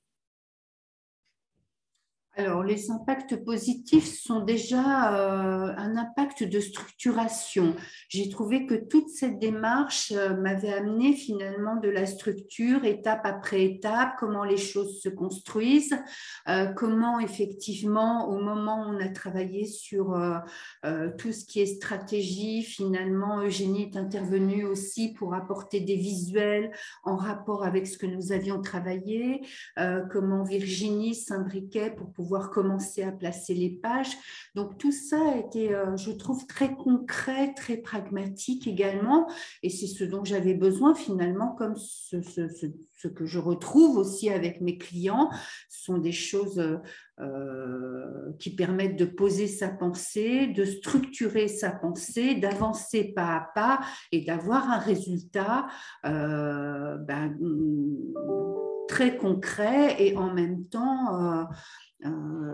Alors, 2.39 2.63
les 2.63 2.91
impacts 2.91 3.43
positifs 3.43 4.21
sont 4.21 4.41
déjà 4.41 5.15
euh, 5.15 5.73
un 5.75 5.97
impact 5.97 6.43
de 6.43 6.61
structuration. 6.61 7.75
J'ai 8.11 8.29
trouvé 8.29 8.67
que 8.67 8.75
toute 8.75 9.09
cette 9.09 9.39
démarche 9.39 10.13
euh, 10.15 10.37
m'avait 10.37 10.75
amené 10.75 11.15
finalement 11.15 11.77
de 11.77 11.89
la 11.89 12.05
structure, 12.05 12.85
étape 12.85 13.23
après 13.25 13.65
étape, 13.65 14.17
comment 14.19 14.45
les 14.45 14.59
choses 14.59 15.01
se 15.01 15.09
construisent, 15.09 15.97
euh, 16.51 16.67
comment 16.75 17.21
effectivement, 17.21 18.29
au 18.29 18.39
moment 18.39 18.83
où 18.83 18.95
on 18.95 19.01
a 19.01 19.09
travaillé 19.09 19.65
sur 19.65 20.15
tout 21.19 21.33
ce 21.33 21.45
qui 21.45 21.61
est 21.61 21.67
stratégie, 21.67 22.63
finalement, 22.63 23.41
Eugénie 23.41 23.85
est 23.85 23.97
intervenue 23.97 24.65
aussi 24.65 25.15
pour 25.15 25.35
apporter 25.35 25.81
des 25.81 25.97
visuels 25.97 26.71
en 27.05 27.17
rapport 27.17 27.65
avec 27.65 27.87
ce 27.87 27.97
que 27.97 28.07
nous 28.07 28.33
avions 28.33 28.61
travaillé, 28.61 29.41
comment 30.11 30.43
Virginie 30.43 31.15
s'imbriquait 31.15 31.91
pour 31.91 32.13
pouvoir 32.13 32.26
pouvoir 32.27 32.51
commencer 32.51 33.05
à 33.05 33.13
placer 33.13 33.55
les 33.55 33.71
pages. 33.71 34.17
Donc 34.57 34.79
tout 34.79 34.91
ça 34.91 35.17
a 35.31 35.37
été, 35.37 35.73
euh, 35.73 35.97
je 35.97 36.11
trouve, 36.11 36.45
très 36.49 36.75
concret, 36.75 37.55
très 37.55 37.77
pragmatique 37.77 38.67
également. 38.67 39.29
Et 39.63 39.71
c'est 39.71 39.87
ce 39.87 40.03
dont 40.03 40.25
j'avais 40.25 40.55
besoin 40.55 40.97
finalement, 40.97 41.55
comme 41.55 41.77
ce, 41.77 42.17
que 43.07 43.27
je 43.27 43.39
retrouve 43.39 43.97
aussi 43.97 44.29
avec 44.29 44.61
mes 44.61 44.77
clients. 44.77 45.31
Ce 45.69 45.85
sont 45.85 45.99
des 45.99 46.11
choses 46.11 46.61
euh, 47.21 48.33
qui 48.41 48.51
permettent 48.57 48.99
de 48.99 49.05
poser 49.05 49.47
sa 49.47 49.69
pensée, 49.69 50.49
de 50.49 50.65
structurer 50.65 51.47
sa 51.47 51.71
pensée, 51.71 52.35
d'avancer 52.35 53.13
pas 53.15 53.37
à 53.37 53.49
pas 53.55 53.81
et 54.11 54.25
d'avoir 54.25 54.69
un 54.69 54.79
résultat. 54.79 55.69
Euh, 56.05 56.97
ben, 56.97 57.37
très 58.89 59.17
concret 59.17 59.97
et 59.99 60.17
en 60.17 60.33
même 60.33 60.65
temps 60.67 61.21
euh, 61.21 61.45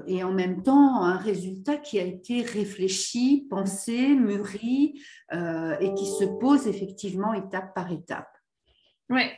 et 0.06 0.24
en 0.24 0.32
même 0.32 0.62
temps 0.62 1.02
un 1.02 1.16
résultat 1.16 1.76
qui 1.76 1.98
a 1.98 2.04
été 2.04 2.42
réfléchi, 2.42 3.46
pensé, 3.50 4.14
mûri 4.14 5.02
euh, 5.32 5.76
et 5.80 5.92
qui 5.94 6.06
se 6.06 6.24
pose 6.24 6.66
effectivement 6.66 7.34
étape 7.34 7.74
par 7.74 7.90
étape. 7.90 8.28
Ouais, 9.12 9.30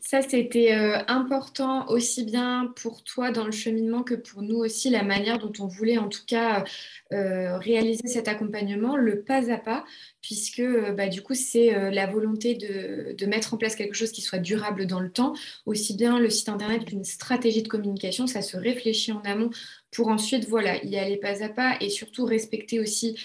ça 0.00 0.22
c'était 0.22 0.72
euh, 0.72 0.98
important 1.06 1.86
aussi 1.86 2.24
bien 2.24 2.72
pour 2.74 3.04
toi 3.04 3.30
dans 3.30 3.44
le 3.44 3.52
cheminement 3.52 4.02
que 4.02 4.14
pour 4.14 4.42
nous 4.42 4.56
aussi, 4.56 4.90
la 4.90 5.04
manière 5.04 5.38
dont 5.38 5.52
on 5.60 5.68
voulait 5.68 5.98
en 5.98 6.08
tout 6.08 6.24
cas 6.26 6.64
euh, 7.12 7.56
réaliser 7.58 8.08
cet 8.08 8.26
accompagnement, 8.26 8.96
le 8.96 9.22
pas 9.22 9.52
à 9.52 9.56
pas, 9.56 9.84
puisque 10.20 10.58
euh, 10.58 10.90
bah, 10.90 11.06
du 11.06 11.22
coup 11.22 11.34
c'est 11.34 11.92
la 11.92 12.08
volonté 12.08 12.56
de, 12.56 13.14
de, 13.16 13.26
mettre 13.26 13.54
en 13.54 13.56
place 13.56 13.76
quelque 13.76 13.94
chose 13.94 14.10
qui 14.10 14.20
soit 14.20 14.40
durable 14.40 14.86
dans 14.86 14.98
le 14.98 15.12
temps, 15.12 15.32
aussi 15.64 15.94
bien 15.94 16.18
le 16.18 16.28
site 16.28 16.48
internet 16.48 16.84
qu'une 16.86 17.04
stratégie 17.04 17.62
de 17.62 17.68
communication, 17.68 18.26
ça 18.26 18.42
se 18.42 18.56
réfléchit 18.56 19.12
en 19.12 19.20
amont 19.20 19.50
pour 19.92 20.08
ensuite 20.08 20.48
voilà 20.48 20.82
y 20.84 20.98
aller 20.98 21.18
pas 21.18 21.44
à 21.44 21.48
pas 21.48 21.76
et 21.80 21.88
surtout 21.88 22.24
respecter 22.24 22.80
aussi 22.80 23.16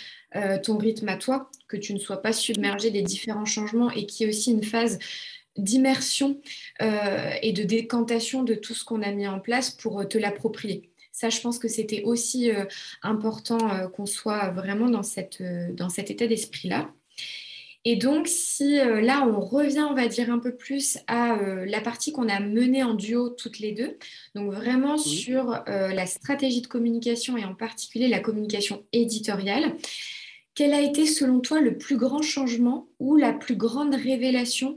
ton 0.63 0.77
rythme 0.77 1.07
à 1.07 1.15
toi, 1.15 1.49
que 1.69 1.77
tu 1.77 1.93
ne 1.93 1.99
sois 1.99 2.21
pas 2.21 2.33
submergé 2.33 2.91
des 2.91 3.01
différents 3.01 3.45
changements 3.45 3.89
et 3.89 4.05
qui 4.05 4.25
est 4.25 4.27
aussi 4.27 4.51
une 4.51 4.63
phase 4.65 4.99
d'immersion 5.57 6.39
euh, 6.81 7.31
et 7.41 7.53
de 7.53 7.63
décantation 7.63 8.43
de 8.43 8.55
tout 8.55 8.73
ce 8.73 8.83
qu'on 8.83 9.01
a 9.01 9.11
mis 9.11 9.27
en 9.27 9.39
place 9.39 9.71
pour 9.71 10.01
euh, 10.01 10.05
te 10.05 10.17
l'approprier. 10.17 10.89
Ça, 11.11 11.29
je 11.29 11.39
pense 11.39 11.59
que 11.59 11.69
c'était 11.69 12.03
aussi 12.03 12.51
euh, 12.51 12.65
important 13.01 13.89
qu'on 13.89 14.05
soit 14.05 14.49
vraiment 14.49 14.89
dans, 14.89 15.03
cette, 15.03 15.41
dans 15.73 15.87
cet 15.87 16.11
état 16.11 16.27
d'esprit-là. 16.27 16.91
Et 17.87 17.95
donc, 17.95 18.27
si 18.27 18.77
là, 18.77 19.27
on 19.27 19.39
revient, 19.39 19.85
on 19.87 19.93
va 19.93 20.07
dire, 20.07 20.31
un 20.31 20.39
peu 20.39 20.55
plus 20.55 20.97
à 21.05 21.37
la 21.67 21.81
partie 21.81 22.11
qu'on 22.11 22.27
a 22.29 22.39
menée 22.39 22.81
en 22.81 22.95
duo 22.95 23.29
toutes 23.29 23.59
les 23.59 23.73
deux, 23.73 23.99
donc 24.33 24.51
vraiment 24.51 24.97
sur 24.97 25.63
la 25.67 26.05
stratégie 26.07 26.61
de 26.61 26.67
communication 26.67 27.37
et 27.37 27.45
en 27.45 27.53
particulier 27.53 28.07
la 28.07 28.21
communication 28.21 28.83
éditoriale, 28.91 29.75
quel 30.55 30.73
a 30.73 30.81
été 30.81 31.05
selon 31.05 31.41
toi 31.41 31.61
le 31.61 31.77
plus 31.77 31.97
grand 31.97 32.21
changement 32.21 32.87
ou 32.99 33.17
la 33.17 33.33
plus 33.33 33.57
grande 33.57 33.93
révélation 33.93 34.75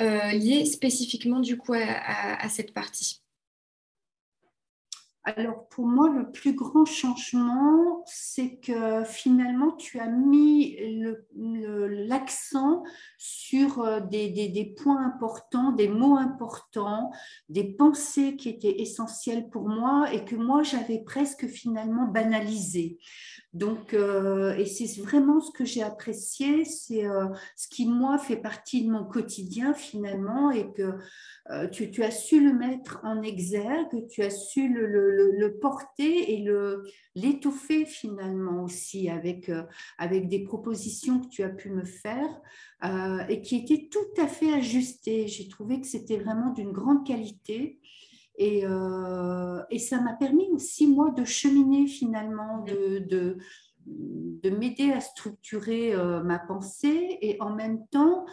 euh, 0.00 0.32
liée 0.32 0.64
spécifiquement 0.64 1.40
du 1.40 1.56
coup 1.56 1.74
à, 1.74 2.48
cette 2.48 2.72
partie 2.72 3.22
alors 5.36 5.68
pour 5.68 5.86
moi, 5.86 6.08
le 6.08 6.30
plus 6.30 6.54
grand 6.54 6.86
changement, 6.86 8.02
c'est 8.06 8.56
que 8.60 9.04
finalement, 9.04 9.72
tu 9.72 10.00
as 10.00 10.06
mis 10.06 10.78
l'accent 11.34 12.82
sur 13.18 13.82
euh, 13.82 14.00
des, 14.00 14.30
des, 14.30 14.64
points 14.64 15.04
importants, 15.04 15.72
des 15.72 15.88
mots 15.88 16.16
importants, 16.16 17.10
des 17.50 17.64
pensées 17.64 18.36
qui 18.36 18.48
étaient 18.48 18.80
essentielles 18.80 19.50
pour 19.50 19.68
moi 19.68 20.10
et 20.14 20.24
que 20.24 20.34
moi, 20.34 20.62
j'avais 20.62 21.00
presque 21.00 21.46
finalement 21.46 22.06
banalisé. 22.06 22.98
Donc, 23.58 23.92
euh, 23.92 24.54
et 24.56 24.66
c'est 24.66 25.00
vraiment 25.00 25.40
ce 25.40 25.50
que 25.50 25.64
j'ai 25.64 25.82
apprécié, 25.82 26.64
c'est 26.64 27.04
euh, 27.04 27.26
ce 27.56 27.66
qui, 27.66 27.86
moi, 27.86 28.16
fait 28.16 28.36
partie 28.36 28.84
de 28.84 28.90
mon 28.90 29.04
quotidien 29.04 29.74
finalement, 29.74 30.52
et 30.52 30.72
que 30.72 30.94
euh, 31.50 31.66
tu, 31.66 32.04
as 32.04 32.12
su 32.12 32.40
le 32.40 32.56
mettre 32.56 33.00
en 33.02 33.20
exergue, 33.20 34.06
tu 34.08 34.22
as 34.22 34.30
su 34.30 34.68
le, 34.72 35.58
porter 35.60 36.34
et 36.34 36.46
l'étouffer 37.16 37.84
finalement 37.84 38.62
aussi 38.62 39.08
avec, 39.08 39.50
avec 39.96 40.28
des 40.28 40.44
propositions 40.44 41.18
que 41.20 41.28
tu 41.28 41.42
as 41.42 41.48
pu 41.48 41.70
me 41.70 41.84
faire 41.84 42.28
et 43.28 43.40
qui 43.40 43.56
étaient 43.56 43.88
tout 43.90 44.22
à 44.22 44.28
fait 44.28 44.52
ajustées. 44.52 45.26
J'ai 45.26 45.48
trouvé 45.48 45.80
que 45.80 45.86
c'était 45.86 46.18
vraiment 46.18 46.52
d'une 46.52 46.70
grande 46.70 47.04
qualité. 47.04 47.80
Euh, 48.40 49.62
et, 49.70 49.78
ça 49.78 50.00
m'a 50.00 50.14
permis 50.14 50.48
aussi, 50.52 50.86
moi, 50.86 51.10
de 51.10 51.24
cheminer 51.24 51.86
finalement, 51.86 52.64
de, 52.64 52.98
de, 52.98 54.50
m'aider 54.50 54.92
à 54.92 55.00
structurer 55.00 55.94
euh, 55.94 56.22
ma 56.22 56.38
pensée. 56.38 57.18
Et 57.20 57.36
en 57.40 57.54
même 57.54 57.86
temps 57.88 58.24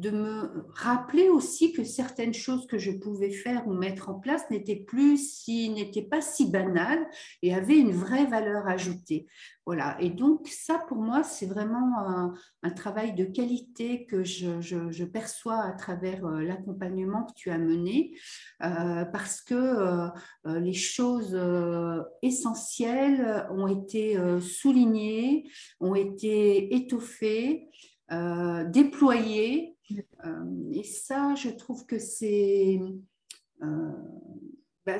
de 0.00 0.10
me 0.10 0.66
rappeler 0.74 1.28
aussi 1.28 1.72
que 1.72 1.84
certaines 1.84 2.32
choses 2.32 2.66
que 2.66 2.78
je 2.78 2.90
pouvais 2.90 3.30
faire 3.30 3.68
ou 3.68 3.74
mettre 3.74 4.08
en 4.08 4.14
place 4.14 4.48
n'étaient 4.50 4.76
plus 4.86 5.20
n'étaient 5.48 6.02
pas 6.02 6.20
si 6.22 6.50
banales 6.50 7.06
et 7.42 7.54
avaient 7.54 7.78
une 7.78 7.92
vraie 7.92 8.24
valeur 8.26 8.66
ajoutée. 8.66 9.26
Voilà. 9.66 10.00
Et 10.00 10.10
donc 10.10 10.48
ça 10.48 10.82
pour 10.88 10.98
moi 10.98 11.22
c'est 11.22 11.46
vraiment 11.46 12.32
un, 12.62 12.70
travail 12.70 13.14
de 13.14 13.24
qualité 13.24 14.06
que 14.06 14.24
je, 14.24 15.04
perçois 15.04 15.60
à 15.62 15.72
travers 15.72 16.24
euh, 16.24 16.40
l'accompagnement 16.42 17.24
que 17.24 17.32
tu 17.34 17.50
as 17.50 17.58
mené 17.58 18.16
euh, 18.62 19.04
parce 19.04 19.42
que 19.42 19.54
euh, 19.54 20.08
les 20.60 20.72
choses 20.72 21.38
essentielles 22.22 23.46
ont 23.50 23.66
été 23.66 24.16
soulignées, 24.40 25.50
ont 25.80 25.94
été 25.94 26.74
étoffées. 26.74 27.68
déployées 28.68 29.70
euh, 29.70 29.79
et 30.72 30.84
ça, 30.84 31.34
je 31.34 31.50
trouve 31.50 31.86
que 31.86 31.98
c'est 31.98 32.80
euh, 33.62 33.92
bah, 34.86 34.98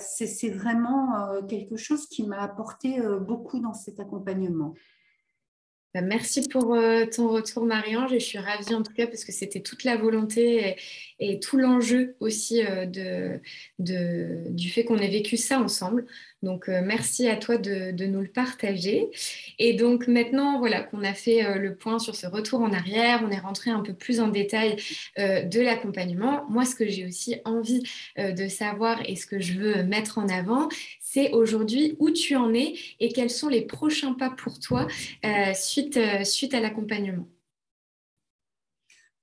vraiment 0.52 1.16
euh, 1.16 1.42
quelque 1.42 1.76
chose 1.76 2.06
qui 2.06 2.26
m'a 2.26 2.40
apporté 2.40 3.00
beaucoup 3.20 3.60
dans 3.60 3.74
cet 3.74 4.00
accompagnement. 4.00 4.74
Bah, 5.92 6.02
merci 6.02 6.48
pour 6.48 6.74
euh, 6.74 7.04
ton 7.04 7.28
retour, 7.28 7.64
Marie-Ange. 7.64 8.12
Je 8.12 8.18
suis 8.18 8.38
ravie 8.38 8.74
en 8.74 8.82
tout 8.84 8.92
cas 8.92 9.08
parce 9.08 9.24
que 9.24 9.32
c'était 9.32 9.58
toute 9.58 9.82
la 9.82 9.96
volonté 9.96 10.76
et, 11.18 11.40
tout 11.40 11.56
l'enjeu 11.56 12.14
aussi 12.20 12.64
euh, 12.64 12.86
de, 12.86 13.40
du 14.50 14.70
fait 14.70 14.84
qu'on 14.84 14.98
ait 14.98 15.08
vécu 15.08 15.36
ça 15.36 15.58
ensemble. 15.58 16.06
Donc, 16.44 16.68
euh, 16.68 16.80
merci 16.82 17.28
à 17.28 17.36
toi 17.36 17.58
de, 17.58 17.90
nous 18.06 18.20
le 18.20 18.28
partager. 18.28 19.10
Et 19.58 19.74
donc, 19.74 20.06
maintenant, 20.06 20.60
voilà, 20.60 20.80
qu'on 20.80 21.02
a 21.02 21.12
fait 21.12 21.58
le 21.58 21.74
point 21.74 21.98
sur 21.98 22.14
ce 22.14 22.26
retour 22.28 22.60
en 22.60 22.72
arrière, 22.72 23.22
on 23.26 23.30
est 23.30 23.40
rentré 23.40 23.70
un 23.70 23.80
peu 23.80 23.92
plus 23.92 24.20
en 24.20 24.28
détail 24.28 24.76
de 25.18 25.60
l'accompagnement. 25.60 26.46
Moi, 26.48 26.64
ce 26.64 26.74
que 26.74 26.88
j'ai 26.88 27.04
aussi 27.04 27.36
envie 27.44 27.82
de 28.16 28.48
savoir 28.48 29.02
et 29.06 29.16
ce 29.16 29.26
que 29.26 29.40
je 29.40 29.54
veux 29.54 29.82
mettre 29.82 30.18
en 30.18 30.28
avant, 30.28 30.68
c'est 31.12 31.32
aujourd'hui 31.32 31.96
où 31.98 32.10
tu 32.10 32.36
en 32.36 32.54
es 32.54 32.74
et 33.00 33.08
quels 33.12 33.30
sont 33.30 33.48
les 33.48 33.62
prochains 33.62 34.14
pas 34.14 34.30
pour 34.30 34.60
toi 34.60 34.86
euh, 35.24 35.52
suite, 35.54 35.96
euh, 35.96 36.22
suite 36.22 36.54
à 36.54 36.60
l'accompagnement. 36.60 37.26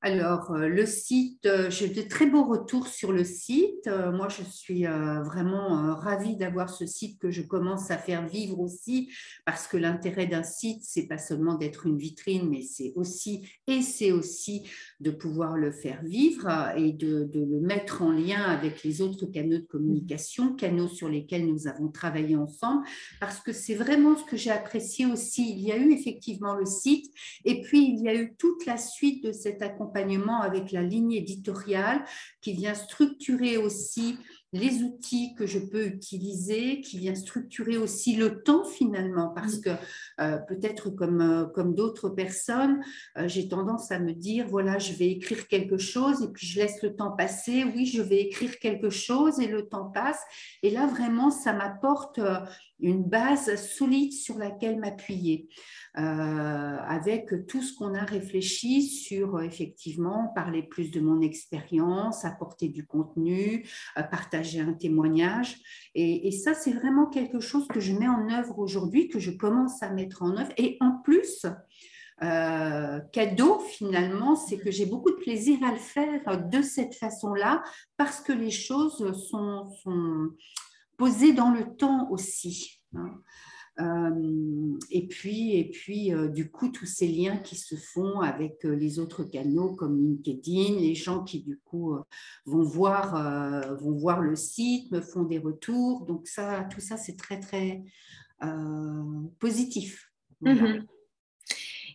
Alors, 0.10 0.52
euh, 0.52 0.70
le 0.70 0.86
site, 0.86 1.46
euh, 1.48 1.70
j'ai 1.70 1.90
de 1.90 2.02
très 2.02 2.28
beaux 2.28 2.46
retours 2.46 2.88
sur 2.88 3.12
le 3.12 3.26
site. 3.26 3.88
Euh, 3.88 4.14
moi, 4.14 4.30
je 4.30 4.42
suis 4.42 4.86
vraiment 4.86 5.96
ravie 5.96 6.38
d'avoir 6.38 6.70
ce 6.70 6.86
site 6.86 7.20
que 7.20 7.30
je 7.30 7.42
commence 7.42 7.92
à 7.92 7.98
faire 7.98 8.26
vivre 8.26 8.58
aussi, 8.62 9.10
parce 9.46 9.68
que 9.68 9.76
l'intérêt 9.76 10.26
d'un 10.26 10.44
site, 10.44 10.80
c'est 10.84 11.08
pas 11.08 11.18
seulement 11.18 11.56
d'être 11.56 11.88
une 11.88 11.98
vitrine, 11.98 12.48
mais 12.50 12.62
c'est 12.62 12.94
aussi, 12.96 13.46
et 13.68 13.82
c'est 13.82 14.14
aussi 14.14 14.64
de 15.02 15.12
pouvoir 15.12 15.58
le 15.58 15.72
faire 15.72 16.02
vivre 16.04 16.48
et 16.78 16.94
de, 16.94 17.30
le 17.34 17.60
mettre 17.60 18.02
en 18.02 18.12
lien 18.12 18.44
avec 18.44 18.84
les 18.84 19.02
autres 19.02 19.26
canaux 19.26 19.58
de 19.58 19.66
communication, 19.66 20.56
canaux 20.56 20.88
sur 20.88 21.10
lesquels 21.10 21.46
nous 21.46 21.68
avons 21.68 21.90
travaillé 21.90 22.38
ensemble, 22.38 22.86
parce 23.20 23.42
que 23.42 23.52
c'est 23.52 23.76
vraiment 23.76 24.16
ce 24.16 24.24
que 24.24 24.38
j'ai 24.38 24.52
apprécié 24.52 25.06
aussi. 25.06 25.52
Il 25.52 25.60
y 25.60 25.72
a 25.74 25.78
eu 25.78 25.92
effectivement 25.92 26.56
le 26.56 26.66
site, 26.66 27.12
et 27.44 27.62
puis 27.62 27.90
il 27.90 28.02
y 28.02 28.08
a 28.08 28.16
eu 28.16 28.36
toute 28.38 28.66
la 28.66 28.78
suite 28.78 29.24
de 29.24 29.34
cet 29.34 29.62
accompagnement 29.62 29.97
avec 30.42 30.72
la 30.72 30.82
ligne 30.82 31.14
éditoriale 31.14 32.04
qui 32.42 32.54
vient 32.54 32.74
structurer 32.74 33.58
aussi 33.58 34.18
les 34.54 34.82
outils 34.84 35.36
que 35.36 35.46
je 35.46 35.60
peux 35.60 35.86
utiliser, 35.86 36.82
qui 36.82 36.98
vient 36.98 37.16
structurer 37.16 37.78
aussi 37.78 38.16
le 38.16 38.42
temps 38.44 38.64
finalement, 38.64 39.30
parce 39.30 39.60
que 39.60 39.70
euh, 40.22 40.38
peut-être 40.38 40.90
comme, 40.90 41.22
euh, 41.22 41.46
comme 41.46 41.76
d'autres 41.76 42.10
personnes, 42.10 42.82
euh, 43.18 43.28
j'ai 43.28 43.48
tendance 43.50 43.92
à 43.92 44.00
me 44.00 44.14
dire, 44.14 44.48
voilà, 44.48 44.80
je 44.80 44.94
vais 44.94 45.10
écrire 45.10 45.48
quelque 45.48 45.78
chose 45.78 46.24
et 46.24 46.28
puis 46.30 46.48
je 46.48 46.60
laisse 46.60 46.82
le 46.82 46.96
temps 46.96 47.12
passer, 47.12 47.66
oui, 47.66 47.86
je 47.86 48.02
vais 48.02 48.22
écrire 48.22 48.58
quelque 48.60 48.90
chose 48.90 49.40
et 49.40 49.48
le 49.48 49.68
temps 49.68 49.92
passe. 49.92 50.22
Et 50.64 50.70
là, 50.70 50.88
vraiment, 50.88 51.30
ça 51.30 51.54
m'apporte 51.54 52.20
une 52.80 53.04
base 53.04 53.56
solide 53.56 54.14
sur 54.14 54.38
laquelle 54.38 54.80
m'appuyer. 54.80 55.50
Avec 55.96 57.34
tout 57.48 57.64
ce 57.64 57.74
qu'on 57.74 57.96
a 57.96 58.04
réfléchi 58.04 58.84
sur, 58.84 59.42
effectivement, 59.42 60.32
parler 60.36 60.62
plus 60.62 60.92
de 60.92 61.00
mon 61.00 61.22
expérience, 61.22 62.24
apporter 62.24 62.70
du 62.70 62.86
contenu, 62.86 63.68
euh, 63.98 64.04
partager 64.48 64.60
un 64.60 64.74
témoignage. 64.74 65.58
Et, 65.96 66.32
ça, 66.32 66.54
c'est 66.54 66.74
vraiment 66.74 67.08
quelque 67.08 67.40
chose 67.40 67.68
que 67.68 67.80
je 67.80 67.94
mets 67.94 68.08
en 68.08 68.30
œuvre 68.30 68.60
aujourd'hui, 68.60 69.10
que 69.10 69.20
je 69.20 69.32
commence 69.32 69.82
à 69.82 69.90
mettre 69.90 70.22
en 70.22 70.38
œuvre. 70.38 70.52
Et 70.58 70.78
en 70.80 71.02
plus, 71.04 71.46
cadeau 72.20 73.60
finalement, 73.60 74.36
c'est 74.36 74.58
que 74.58 74.72
j'ai 74.72 74.86
beaucoup 74.86 75.12
de 75.12 75.16
plaisir 75.16 75.58
à 75.64 75.72
le 75.72 75.80
faire 75.80 76.50
de 76.50 76.62
cette 76.62 76.96
façon-là 76.96 77.64
parce 77.96 78.22
que 78.22 78.34
les 78.34 78.52
choses 78.52 78.98
sont, 79.30 79.70
sont 79.84 80.30
posées 80.98 81.34
dans 81.34 81.52
le 81.52 81.76
temps 81.76 82.10
aussi. 82.12 82.82
Hein. 82.96 83.22
Euh, 83.80 84.78
et 84.90 85.08
puis, 85.08 85.56
et 85.56 85.70
puis 85.70 86.14
euh, 86.14 86.28
du 86.28 86.50
coup, 86.50 86.70
tous 86.70 86.86
ces 86.86 87.08
liens 87.08 87.38
qui 87.38 87.56
se 87.56 87.76
font 87.76 88.22
avec 88.22 88.66
euh, 88.66 88.76
les 88.76 88.98
autres 88.98 89.24
canaux 89.24 89.76
comme 89.76 90.00
LinkedIn, 90.00 90.80
les 90.80 90.96
gens 90.96 91.24
qui 91.24 91.44
du 91.44 91.60
coup 91.60 91.96
vont 92.46 92.64
voir, 92.64 93.78
vont 93.80 93.94
voir 93.94 94.22
le 94.22 94.36
site, 94.36 94.92
me 94.92 95.02
font 95.02 95.24
des 95.24 95.40
retours. 95.40 96.06
Donc 96.06 96.28
ça, 96.28 96.68
tout 96.72 96.82
ça, 96.82 96.98
c'est 96.98 97.18
très 97.18 97.40
très 97.40 97.84
positif. 99.40 100.12
Mm-hmm. 100.42 100.86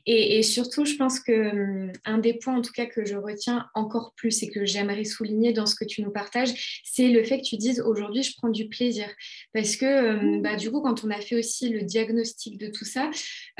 Et, 0.06 0.42
surtout, 0.42 0.84
je 0.84 0.96
pense 0.96 1.20
que 1.20 1.32
hum, 1.32 1.92
un 2.04 2.18
des 2.18 2.34
points, 2.34 2.56
en 2.56 2.62
tout 2.62 2.72
cas, 2.72 2.86
que 2.86 3.04
je 3.04 3.16
retiens 3.16 3.66
encore 3.74 4.12
plus 4.16 4.42
et 4.42 4.50
que 4.50 4.64
j'aimerais 4.64 5.04
souligner 5.04 5.52
dans 5.52 5.66
ce 5.66 5.74
que 5.74 5.84
tu 5.84 6.02
nous 6.02 6.10
partages, 6.10 6.82
c'est 6.84 7.08
le 7.08 7.22
fait 7.24 7.38
que 7.38 7.44
tu 7.44 7.56
dises 7.56 7.80
aujourd'hui, 7.80 8.22
je 8.22 8.34
prends 8.36 8.48
du 8.48 8.68
plaisir. 8.68 9.08
Parce 9.52 9.76
que, 9.76 10.16
hum, 10.16 10.38
mmh. 10.38 10.42
bah, 10.42 10.56
du 10.56 10.70
coup, 10.70 10.80
quand 10.80 11.04
on 11.04 11.10
a 11.10 11.20
fait 11.20 11.36
aussi 11.36 11.68
le 11.68 11.82
diagnostic 11.82 12.58
de 12.58 12.68
tout 12.68 12.84
ça, 12.84 13.10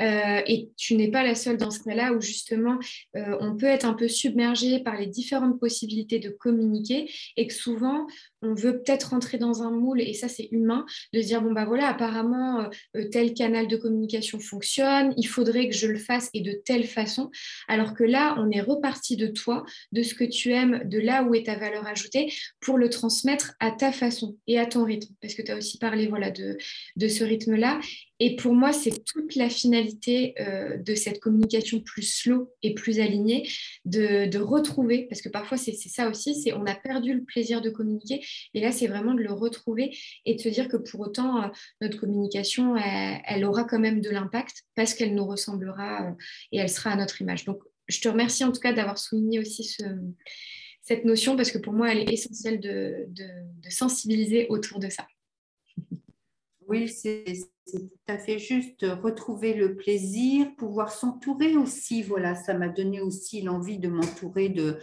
euh, 0.01 0.41
et 0.47 0.69
tu 0.77 0.95
n'es 0.95 1.09
pas 1.09 1.23
la 1.23 1.35
seule 1.35 1.57
dans 1.57 1.71
ce 1.71 1.79
cas-là 1.83 2.13
où 2.13 2.21
justement, 2.21 2.77
euh, 3.15 3.37
on 3.39 3.55
peut 3.55 3.65
être 3.65 3.85
un 3.85 3.93
peu 3.93 4.07
submergé 4.07 4.79
par 4.79 4.97
les 4.97 5.07
différentes 5.07 5.59
possibilités 5.59 6.19
de 6.19 6.29
communiquer 6.29 7.09
et 7.37 7.47
que 7.47 7.53
souvent, 7.53 8.07
on 8.43 8.53
veut 8.53 8.81
peut-être 8.81 9.09
rentrer 9.11 9.37
dans 9.37 9.63
un 9.63 9.71
moule, 9.71 10.01
et 10.01 10.13
ça 10.13 10.27
c'est 10.27 10.49
humain, 10.51 10.85
de 11.13 11.21
dire, 11.21 11.41
bon 11.41 11.51
bah 11.51 11.65
voilà, 11.65 11.87
apparemment, 11.87 12.69
euh, 12.95 13.05
tel 13.11 13.33
canal 13.33 13.67
de 13.67 13.77
communication 13.77 14.39
fonctionne, 14.39 15.13
il 15.17 15.27
faudrait 15.27 15.69
que 15.69 15.75
je 15.75 15.87
le 15.87 15.97
fasse 15.97 16.29
et 16.33 16.41
de 16.41 16.51
telle 16.51 16.85
façon, 16.85 17.31
alors 17.67 17.93
que 17.93 18.03
là, 18.03 18.35
on 18.39 18.49
est 18.51 18.61
reparti 18.61 19.15
de 19.15 19.27
toi, 19.27 19.65
de 19.91 20.03
ce 20.03 20.13
que 20.13 20.23
tu 20.23 20.51
aimes, 20.51 20.81
de 20.85 20.99
là 20.99 21.23
où 21.23 21.33
est 21.35 21.45
ta 21.45 21.55
valeur 21.55 21.87
ajoutée, 21.87 22.31
pour 22.59 22.77
le 22.77 22.89
transmettre 22.89 23.53
à 23.59 23.71
ta 23.71 23.91
façon 23.91 24.37
et 24.47 24.59
à 24.59 24.65
ton 24.65 24.83
rythme, 24.83 25.13
parce 25.21 25.33
que 25.33 25.41
tu 25.41 25.51
as 25.51 25.57
aussi 25.57 25.77
parlé 25.77 26.07
voilà, 26.07 26.31
de, 26.31 26.57
de 26.95 27.07
ce 27.07 27.23
rythme-là. 27.23 27.79
Et 28.19 28.35
pour 28.35 28.53
moi, 28.53 28.71
c'est 28.71 29.03
toute 29.03 29.35
la 29.35 29.49
finalité 29.49 30.33
euh, 30.39 30.77
de 30.77 30.95
cette 30.95 31.19
communication 31.19 31.81
plus 31.81 32.03
slow 32.03 32.53
et 32.61 32.73
plus 32.73 32.99
alignée, 32.99 33.49
de, 33.85 34.37
retrouver, 34.37 35.07
parce 35.09 35.21
que 35.21 35.29
parfois 35.29 35.57
c'est 35.57 35.73
ça 35.73 36.09
aussi, 36.09 36.35
c'est 36.35 36.53
on 36.53 36.65
a 36.65 36.75
perdu 36.75 37.13
le 37.13 37.23
plaisir 37.23 37.61
de 37.61 37.69
communiquer, 37.69 38.21
et 38.53 38.61
là 38.61 38.71
c'est 38.71 38.87
vraiment 38.87 39.13
de 39.13 39.21
le 39.21 39.31
retrouver 39.31 39.95
et 40.25 40.35
de 40.35 40.41
se 40.41 40.49
dire 40.49 40.67
que 40.67 40.77
pour 40.77 41.01
autant, 41.01 41.43
euh, 41.43 41.47
notre 41.81 41.99
communication, 41.99 42.75
elle, 42.77 43.45
aura 43.45 43.63
quand 43.63 43.79
même 43.79 44.01
de 44.01 44.09
l'impact 44.09 44.63
parce 44.75 44.93
qu'elle 44.93 45.15
nous 45.15 45.25
ressemblera 45.25 46.09
euh, 46.09 46.11
et 46.51 46.57
elle 46.57 46.69
sera 46.69 46.91
à 46.91 46.95
notre 46.95 47.21
image. 47.21 47.45
Donc 47.45 47.61
je 47.87 47.99
te 47.99 48.07
remercie 48.07 48.43
en 48.43 48.51
tout 48.51 48.61
cas 48.61 48.73
d'avoir 48.73 48.97
souligné 48.97 49.39
aussi 49.39 49.77
cette 50.81 51.05
notion, 51.05 51.37
parce 51.37 51.51
que 51.51 51.57
pour 51.57 51.71
moi, 51.71 51.91
elle 51.91 51.99
est 51.99 52.11
essentielle 52.11 52.59
de 52.59 53.69
sensibiliser 53.69 54.47
autour 54.49 54.79
de 54.79 54.89
ça. 54.89 55.07
Oui, 56.67 56.87
c'est 56.87 57.25
tout 57.71 57.89
à 58.07 58.17
fait 58.17 58.39
juste. 58.39 58.85
Retrouver 58.85 59.53
le 59.53 59.75
plaisir, 59.75 60.47
pouvoir 60.57 60.91
s'entourer 60.91 61.55
aussi. 61.55 62.03
Voilà, 62.03 62.35
ça 62.35 62.53
m'a 62.53 62.69
donné 62.69 63.01
aussi 63.01 63.41
l'envie 63.41 63.79
de 63.79 63.89
m'entourer 63.89 64.49
de, 64.49 64.79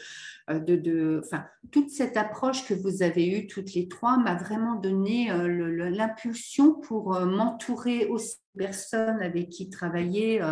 euh, 0.50 0.58
de, 0.58 0.76
de, 0.76 1.20
enfin, 1.24 1.44
toute 1.70 1.90
cette 1.90 2.16
approche 2.16 2.66
que 2.66 2.74
vous 2.74 3.02
avez 3.02 3.28
eue 3.28 3.46
toutes 3.46 3.74
les 3.74 3.88
trois 3.88 4.18
m'a 4.18 4.34
vraiment 4.34 4.76
donné 4.76 5.30
euh, 5.30 5.90
l'impulsion 5.90 6.74
pour 6.74 7.14
euh, 7.14 7.26
m'entourer 7.26 8.06
aussi 8.06 8.36
personnes 8.58 9.22
avec 9.22 9.48
qui 9.48 9.70
travailler, 9.70 10.42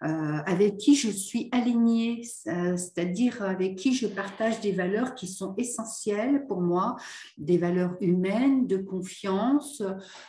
avec 0.00 0.76
qui 0.76 0.94
je 0.94 1.10
suis 1.10 1.48
alignée, 1.50 2.22
c'est-à-dire 2.22 3.42
avec 3.42 3.74
qui 3.74 3.94
je 3.94 4.06
partage 4.06 4.60
des 4.60 4.70
valeurs 4.70 5.16
qui 5.16 5.26
sont 5.26 5.52
essentielles 5.58 6.46
pour 6.46 6.60
moi, 6.60 6.94
des 7.38 7.58
valeurs 7.58 7.96
humaines, 8.00 8.68
de 8.68 8.76
confiance, 8.76 9.82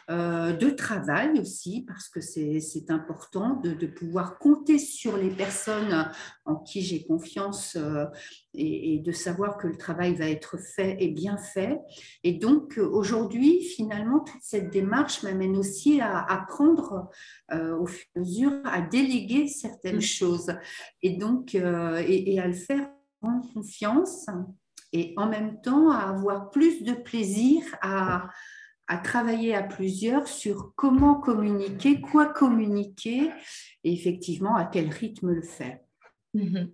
de 0.09 0.69
travail 0.71 1.32
aussi, 1.39 1.83
parce 1.87 2.09
que 2.09 2.21
c'est 2.21 2.89
important 2.89 3.55
de, 3.55 3.73
de, 3.73 3.87
pouvoir 3.87 4.37
compter 4.39 4.79
sur 4.79 5.17
les 5.17 5.29
personnes 5.29 6.09
en 6.45 6.55
qui 6.55 6.81
j'ai 6.81 7.03
confiance 7.03 7.77
et, 8.53 8.99
de 8.99 9.11
savoir 9.11 9.57
que 9.57 9.67
le 9.67 9.77
travail 9.77 10.15
va 10.15 10.29
être 10.29 10.57
fait 10.57 10.97
et 10.99 11.09
bien 11.09 11.37
fait. 11.37 11.79
Et 12.23 12.33
donc 12.33 12.77
aujourd'hui, 12.77 13.61
finalement, 13.61 14.19
toute 14.19 14.41
cette 14.41 14.69
démarche 14.69 15.23
m'amène 15.23 15.57
aussi 15.57 16.01
à 16.01 16.19
apprendre 16.19 17.09
euh, 17.51 17.77
au 17.77 17.85
fur 17.85 18.05
et 18.15 18.19
à 18.19 18.21
mesure 18.21 18.51
à 18.65 18.81
déléguer 18.81 19.47
certaines 19.47 19.97
mm. 19.97 20.01
choses 20.01 20.55
et 21.01 21.17
donc 21.17 21.55
euh, 21.55 22.03
et, 22.07 22.39
à 22.39 22.47
le 22.47 22.53
faire 22.53 22.89
en 23.21 23.41
confiance 23.53 24.27
et 24.91 25.13
en 25.17 25.27
même 25.27 25.61
temps 25.61 25.91
à 25.91 26.09
avoir 26.09 26.49
plus 26.49 26.83
de 26.83 26.93
plaisir 26.93 27.63
à, 27.81 28.29
à 28.87 28.97
travailler 28.97 29.55
à 29.55 29.63
plusieurs 29.63 30.27
sur 30.27 30.73
comment 30.75 31.15
communiquer, 31.15 32.01
quoi 32.01 32.25
communiquer 32.25 33.29
et 33.83 33.93
effectivement 33.93 34.55
à 34.55 34.65
quel 34.65 34.89
rythme 34.89 35.31
le 35.31 35.41
faire. 35.41 35.79
Mm-hmm. 36.35 36.69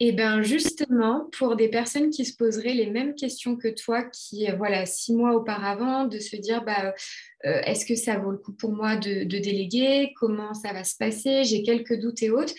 Et 0.00 0.08
eh 0.08 0.12
bien 0.12 0.42
justement, 0.42 1.30
pour 1.38 1.54
des 1.54 1.68
personnes 1.68 2.10
qui 2.10 2.24
se 2.24 2.36
poseraient 2.36 2.74
les 2.74 2.90
mêmes 2.90 3.14
questions 3.14 3.56
que 3.56 3.68
toi, 3.68 4.02
qui, 4.02 4.50
euh, 4.50 4.56
voilà, 4.56 4.86
six 4.86 5.14
mois 5.14 5.34
auparavant, 5.34 6.04
de 6.04 6.18
se 6.18 6.34
dire, 6.34 6.64
bah, 6.64 6.92
euh, 7.46 7.60
est-ce 7.62 7.86
que 7.86 7.94
ça 7.94 8.18
vaut 8.18 8.32
le 8.32 8.38
coup 8.38 8.52
pour 8.52 8.72
moi 8.72 8.96
de, 8.96 9.22
déléguer? 9.22 10.12
Comment 10.16 10.52
ça 10.52 10.72
va 10.72 10.82
se 10.82 10.96
passer? 10.96 11.44
J'ai 11.44 11.62
quelques 11.62 11.98
doutes 12.00 12.24
et 12.24 12.30
autres. 12.30 12.54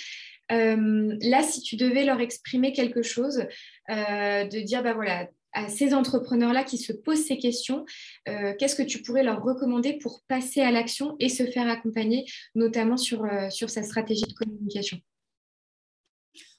Euh, 0.53 1.17
là, 1.21 1.43
si 1.43 1.61
tu 1.61 1.75
devais 1.75 2.05
leur 2.05 2.21
exprimer 2.21 2.71
quelque 2.71 3.03
chose, 3.03 3.45
de 3.89 4.61
dire, 4.63 4.81
bah 4.81 4.93
voilà, 4.93 5.27
à 5.55 5.69
ces 5.69 5.93
entrepreneurs-là 5.93 6.63
qui 6.63 6.77
se 6.77 6.93
posent 6.93 7.25
ces 7.25 7.37
questions, 7.37 7.85
euh, 8.27 8.53
qu'est-ce 8.59 8.75
que 8.75 8.83
tu 8.83 9.01
pourrais 9.01 9.23
leur 9.23 9.41
recommander 9.41 9.97
pour 9.97 10.21
passer 10.27 10.61
à 10.61 10.69
l'action 10.69 11.15
et 11.19 11.29
se 11.29 11.45
faire 11.45 11.67
accompagner, 11.67 12.25
notamment 12.53 12.97
sur, 12.97 13.23
euh, 13.23 13.49
sur 13.49 13.69
sa 13.69 13.81
stratégie 13.81 14.25
de 14.25 14.33
communication? 14.33 14.99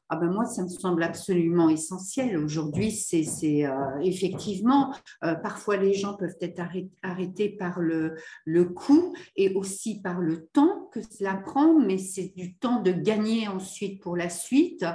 Ah 0.09 0.14
ben 0.14 0.30
moi, 0.30 0.44
ça 0.44 0.62
me 0.62 0.68
semble 0.68 1.02
absolument 1.02 1.68
essentiel. 1.68 2.38
Aujourd'hui, 2.38 2.92
c'est 2.92 3.66
euh, 3.66 4.00
effectivement, 4.02 4.94
parfois 5.20 5.78
les 5.78 5.94
gens 5.94 6.14
peuvent 6.14 6.37
être 6.40 6.62
arrêtés 7.02 7.48
par 7.48 7.80
le, 7.80 8.14
le 8.44 8.66
coût 8.66 9.16
et 9.35 9.52
aussi 9.54 10.00
par 10.00 10.20
le 10.20 10.46
temps 10.46 10.88
que 10.92 11.00
cela 11.02 11.35
prend, 11.35 11.76
mais 11.80 11.98
c'est 11.98 12.32
du 12.37 12.54
temps 12.54 12.80
de 12.82 12.92
gagner 12.92 13.48
ensuite 13.48 14.00
pour 14.00 14.16
la 14.16 14.28
suite, 14.28 14.87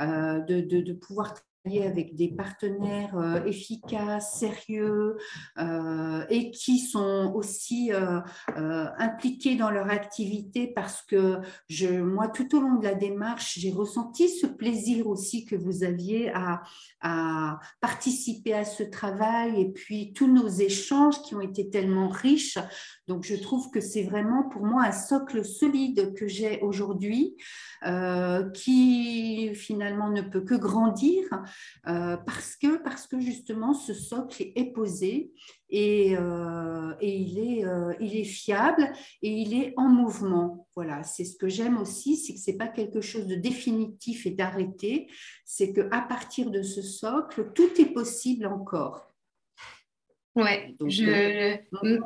de, 0.00 0.60
de, 0.60 0.80
de 0.80 0.92
pouvoir 0.92 1.34
avec 1.74 2.14
des 2.14 2.28
partenaires 2.28 3.16
euh, 3.16 3.44
efficaces, 3.44 4.38
sérieux 4.38 5.16
euh, 5.58 6.24
et 6.30 6.50
qui 6.50 6.78
sont 6.78 7.32
aussi 7.34 7.92
euh, 7.92 8.20
impliqués 8.98 9.56
dans 9.56 9.70
leur 9.70 9.90
activité 9.90 10.68
parce 10.68 11.02
que 11.02 11.40
moi, 12.00 12.28
tout 12.28 12.56
au 12.56 12.60
long 12.60 12.76
de 12.76 12.84
la 12.84 12.94
démarche, 12.94 13.58
j'ai 13.58 13.72
ressenti 13.72 14.28
ce 14.28 14.46
plaisir 14.46 15.08
aussi 15.08 15.44
que 15.44 15.56
vous 15.56 15.82
aviez 15.82 16.32
à 16.32 16.62
participer 17.80 18.54
à 18.54 18.64
ce 18.64 18.82
travail 18.82 19.60
et 19.60 19.72
puis 19.72 20.12
tous 20.12 20.28
nos 20.28 20.48
échanges 20.48 21.20
qui 21.22 21.34
ont 21.34 21.40
été 21.40 21.68
tellement 21.68 22.08
riches. 22.08 22.58
Donc, 23.08 23.24
je 23.24 23.36
trouve 23.36 23.70
que 23.70 23.80
c'est 23.80 24.02
vraiment 24.02 24.48
pour 24.48 24.64
moi 24.64 24.84
un 24.84 24.92
socle 24.92 25.44
solide 25.44 26.14
que 26.14 26.26
j'ai 26.26 26.60
aujourd'hui 26.60 27.36
qui 28.54 29.54
finalement 29.54 30.10
ne 30.10 30.22
peut 30.22 30.40
que 30.40 30.54
grandir 30.54 31.24
euh, 31.88 32.16
parce, 32.16 32.56
que, 32.56 33.20
justement 33.20 33.74
ce 33.74 33.94
socle 33.94 34.44
est 34.54 34.72
posé 34.72 35.32
et, 35.68 36.16
euh, 36.16 36.94
il, 37.00 37.38
est, 37.38 37.64
euh, 37.64 37.92
il 38.00 38.16
est 38.16 38.24
fiable 38.24 38.92
et 39.22 39.30
il 39.30 39.54
est 39.54 39.74
en 39.76 39.88
mouvement. 39.88 40.68
Voilà, 40.74 41.02
c'est 41.02 41.24
ce 41.24 41.36
que 41.36 41.48
j'aime 41.48 41.78
aussi, 41.78 42.16
c'est 42.16 42.34
que 42.34 42.40
ce 42.40 42.50
n'est 42.50 42.56
pas 42.56 42.68
quelque 42.68 43.00
chose 43.00 43.26
de 43.26 43.34
définitif 43.34 44.26
et 44.26 44.30
d'arrêté, 44.30 45.08
c'est 45.44 45.72
qu'à 45.72 46.02
partir 46.02 46.50
de 46.50 46.62
ce 46.62 46.82
socle, 46.82 47.52
tout 47.54 47.80
est 47.80 47.92
possible 47.92 48.46
encore. 48.46 49.15
Ouais, 50.36 50.74
je... 50.86 51.56
Euh, 51.82 51.98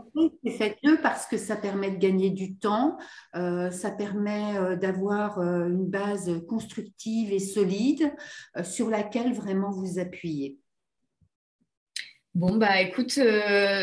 faites-le 0.56 1.02
parce 1.02 1.26
que 1.26 1.36
ça 1.36 1.56
permet 1.56 1.90
de 1.90 1.98
gagner 1.98 2.30
du 2.30 2.56
temps, 2.56 2.96
euh, 3.34 3.72
ça 3.72 3.90
permet 3.90 4.56
euh, 4.56 4.76
d'avoir 4.76 5.40
une 5.40 5.86
base 5.86 6.30
constructive 6.48 7.32
et 7.32 7.40
solide 7.40 8.14
sur 8.62 8.88
laquelle 8.88 9.34
vraiment 9.34 9.70
vous 9.72 9.98
appuyer. 9.98 10.58
Bon, 12.34 12.56
bah 12.56 12.80
écoute, 12.80 13.18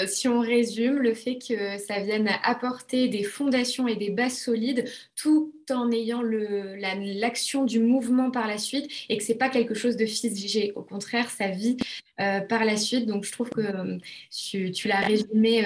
si 0.08 0.28
on 0.28 0.40
résume, 0.40 1.00
le 1.00 1.14
fait 1.14 1.38
que 1.38 1.78
ça 1.78 2.00
vienne 2.00 2.30
apporter 2.44 3.10
des 3.10 3.24
fondations 3.24 3.88
et 3.88 3.96
des 3.98 4.10
bases 4.10 4.38
solides 4.38 4.86
tout 5.16 5.54
en 5.70 5.92
ayant 5.92 6.22
l'action 6.22 7.66
du 7.66 7.80
mouvement 7.80 8.32
par 8.32 8.48
la 8.48 8.58
suite 8.58 8.90
et 9.10 9.18
que 9.18 9.24
c'est 9.24 9.36
pas 9.36 9.50
quelque 9.50 9.74
chose 9.74 9.98
de 9.98 10.06
figé. 10.06 10.72
Au 10.76 10.82
contraire, 10.82 11.30
ça 11.30 11.50
vit 11.50 11.78
euh, 12.20 12.40
par 12.40 12.66
la 12.66 12.78
suite. 12.78 13.06
Donc, 13.06 13.26
je 13.26 13.32
trouve 13.32 13.50
que 13.50 13.62
euh, 13.62 13.98
tu, 14.32 14.88
l'as 14.88 15.02
résumé 15.02 15.66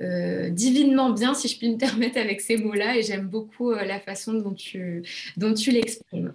euh, 0.00 0.50
divinement 0.50 1.10
bien, 1.10 1.34
si 1.34 1.48
je 1.48 1.58
puis 1.58 1.70
me 1.70 1.78
permettre, 1.78 2.18
avec 2.18 2.40
ces 2.40 2.56
mots-là. 2.56 2.96
Et 2.96 3.02
j'aime 3.02 3.26
beaucoup 3.26 3.72
la 3.72 4.00
façon 4.00 4.34
dont 4.34 4.54
tu, 4.54 5.02
dont 5.36 5.54
tu 5.54 5.70
l'exprimes. 5.70 6.34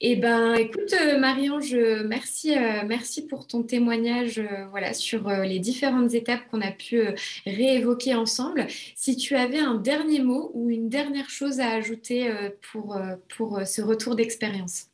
Eh 0.00 0.16
ben, 0.16 0.54
écoute, 0.54 0.94
Marie-Ange, 1.18 1.74
merci, 2.06 2.54
merci 2.86 3.26
pour 3.26 3.46
ton 3.46 3.64
témoignage 3.64 4.40
voilà, 4.70 4.94
sur 4.94 5.28
les 5.28 5.58
différentes 5.58 6.14
étapes 6.14 6.48
qu'on 6.50 6.60
a 6.60 6.70
pu 6.70 7.02
réévoquer 7.44 8.14
ensemble. 8.14 8.66
Si 8.94 9.16
tu 9.16 9.34
avais 9.34 9.58
un 9.58 9.74
dernier 9.74 10.20
mot 10.20 10.52
ou 10.54 10.70
une 10.70 10.88
dernière 10.88 11.30
chose 11.30 11.58
à 11.60 11.70
ajouter 11.70 12.32
pour, 12.70 12.96
pour 13.28 13.66
ce 13.66 13.82
retour 13.82 14.14
d'expérience. 14.14 14.88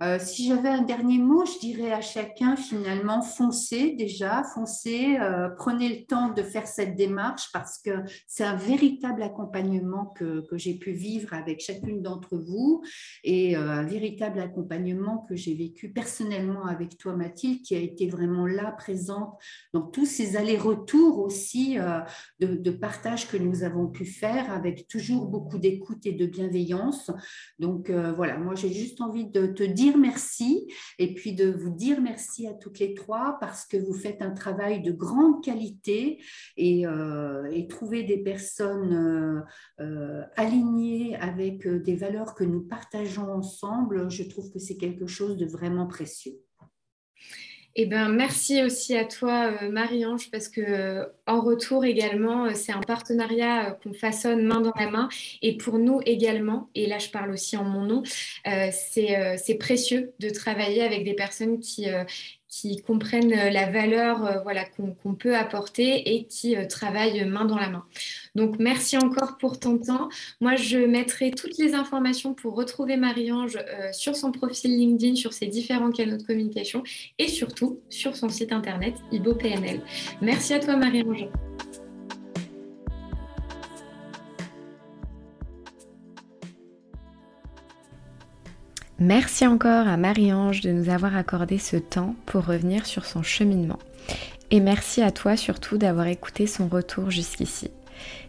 Euh, 0.00 0.18
si 0.20 0.46
j'avais 0.46 0.68
un 0.68 0.82
dernier 0.82 1.18
mot, 1.18 1.44
je 1.44 1.58
dirais 1.58 1.90
à 1.90 2.00
chacun 2.00 2.54
finalement 2.54 3.20
foncez 3.20 3.96
déjà, 3.96 4.44
foncez, 4.54 5.18
euh, 5.18 5.48
prenez 5.56 5.88
le 5.88 6.04
temps 6.04 6.28
de 6.28 6.42
faire 6.42 6.68
cette 6.68 6.94
démarche 6.94 7.50
parce 7.52 7.78
que 7.78 7.90
c'est 8.28 8.44
un 8.44 8.54
véritable 8.54 9.22
accompagnement 9.24 10.06
que, 10.16 10.46
que 10.48 10.56
j'ai 10.56 10.74
pu 10.74 10.92
vivre 10.92 11.34
avec 11.34 11.60
chacune 11.60 12.00
d'entre 12.00 12.36
vous 12.36 12.82
et 13.24 13.56
euh, 13.56 13.68
un 13.68 13.82
véritable 13.82 14.38
accompagnement 14.38 15.26
que 15.28 15.34
j'ai 15.34 15.54
vécu 15.54 15.92
personnellement 15.92 16.66
avec 16.66 16.96
toi 16.96 17.16
Mathilde 17.16 17.62
qui 17.62 17.74
a 17.74 17.80
été 17.80 18.08
vraiment 18.08 18.46
là 18.46 18.70
présente 18.70 19.34
dans 19.72 19.82
tous 19.82 20.06
ces 20.06 20.36
allers-retours 20.36 21.18
aussi 21.18 21.76
de, 22.40 22.46
de, 22.46 22.70
partage 22.70 23.28
que 23.28 23.36
nous 23.36 23.64
avons 23.64 23.88
pu 23.88 24.04
faire 24.04 24.52
avec 24.52 24.86
toujours 24.86 25.26
beaucoup 25.26 25.58
d'écoute 25.58 26.06
et 26.06 26.12
de 26.12 26.26
bienveillance. 26.26 27.10
Donc 27.58 27.90
voilà, 27.90 28.38
moi 28.38 28.54
j'ai 28.54 28.72
juste 28.72 29.00
envie 29.00 29.26
de 29.26 29.46
te 29.46 29.62
dire 29.64 29.87
merci 29.96 30.66
et 30.98 31.14
puis 31.14 31.34
de 31.34 31.50
vous 31.50 31.70
dire 31.70 32.00
merci 32.00 32.46
à 32.46 32.54
toutes 32.54 32.78
les 32.78 32.94
trois 32.94 33.38
parce 33.40 33.66
que 33.66 33.76
vous 33.76 33.94
faites 33.94 34.22
un 34.22 34.32
travail 34.32 34.82
de 34.82 34.92
grande 34.92 35.42
qualité 35.42 36.22
et, 36.56 36.86
euh, 36.86 37.66
trouver 37.68 38.02
des 38.02 38.18
personnes 38.18 38.94
euh, 38.94 39.84
euh, 39.84 40.22
alignées 40.36 41.16
avec 41.16 41.68
des 41.68 41.96
valeurs 41.96 42.34
que 42.34 42.44
nous 42.44 42.62
partageons 42.62 43.30
ensemble, 43.32 44.10
je 44.10 44.22
trouve 44.22 44.50
que 44.50 44.58
c'est 44.58 44.76
quelque 44.76 45.06
chose 45.06 45.36
de 45.36 45.46
vraiment 45.46 45.86
précieux. 45.86 46.34
Eh 47.80 47.86
ben, 47.86 48.08
merci 48.08 48.64
aussi 48.64 48.96
à 48.96 49.04
toi, 49.04 49.52
euh, 49.62 49.70
Marie-Ange, 49.70 50.32
parce 50.32 50.48
que 50.48 50.60
euh, 50.60 51.04
en 51.28 51.40
retour 51.40 51.84
également, 51.84 52.46
euh, 52.46 52.50
c'est 52.54 52.72
un 52.72 52.80
partenariat 52.80 53.78
qu'on 53.80 53.92
façonne 53.92 54.44
main 54.44 54.60
dans 54.60 54.72
la 54.76 54.90
main. 54.90 55.08
Et 55.42 55.56
pour 55.56 55.78
nous 55.78 56.00
également, 56.04 56.70
et 56.74 56.88
là 56.88 56.98
je 56.98 57.08
parle 57.08 57.30
aussi 57.30 57.56
en 57.56 57.62
mon 57.62 57.82
nom, 57.82 58.02
c'est 58.44 59.58
précieux 59.60 60.12
de 60.18 60.28
travailler 60.28 60.82
avec 60.82 61.04
des 61.04 61.14
personnes 61.14 61.60
qui, 61.60 61.86
qui 62.48 62.80
comprennent 62.82 63.32
euh, 63.32 63.50
la 63.50 63.70
valeur 63.70 64.24
euh, 64.24 64.40
voilà, 64.42 64.64
qu'on 64.64 65.14
peut 65.14 65.36
apporter 65.36 66.14
et 66.14 66.24
qui 66.24 66.56
euh, 66.56 66.66
travaillent 66.66 67.24
main 67.24 67.44
dans 67.44 67.58
la 67.58 67.68
main. 67.68 67.84
Donc, 68.34 68.58
merci 68.58 68.96
encore 68.96 69.36
pour 69.38 69.60
ton 69.60 69.78
temps. 69.78 70.08
Moi, 70.40 70.56
je 70.56 70.78
mettrai 70.78 71.30
toutes 71.30 71.58
les 71.58 71.74
informations 71.74 72.34
pour 72.34 72.54
retrouver 72.54 72.96
Marie-Ange 72.96 73.58
sur 73.92 74.16
son 74.16 74.32
profil 74.32 74.76
LinkedIn, 74.76 75.16
sur 75.16 75.32
ses 75.32 75.46
différents 75.46 75.90
canaux 75.90 76.16
de 76.16 76.22
communication 76.22 76.82
et 77.18 77.28
surtout 77.28 77.80
sur 77.88 78.16
son 78.16 78.28
site 78.28 78.52
internet 78.52 78.94
IboPNL. 79.12 79.82
Merci 80.22 80.54
à 80.54 80.60
toi, 80.60 80.76
Marie-Ange. 80.76 81.28
Merci 89.00 89.46
encore 89.46 89.86
à 89.86 89.96
Marie-Ange 89.96 90.60
de 90.60 90.72
nous 90.72 90.88
avoir 90.88 91.16
accordé 91.16 91.58
ce 91.58 91.76
temps 91.76 92.16
pour 92.26 92.46
revenir 92.46 92.84
sur 92.84 93.04
son 93.04 93.22
cheminement. 93.22 93.78
Et 94.50 94.58
merci 94.58 95.02
à 95.02 95.12
toi 95.12 95.36
surtout 95.36 95.78
d'avoir 95.78 96.08
écouté 96.08 96.48
son 96.48 96.66
retour 96.66 97.08
jusqu'ici. 97.08 97.70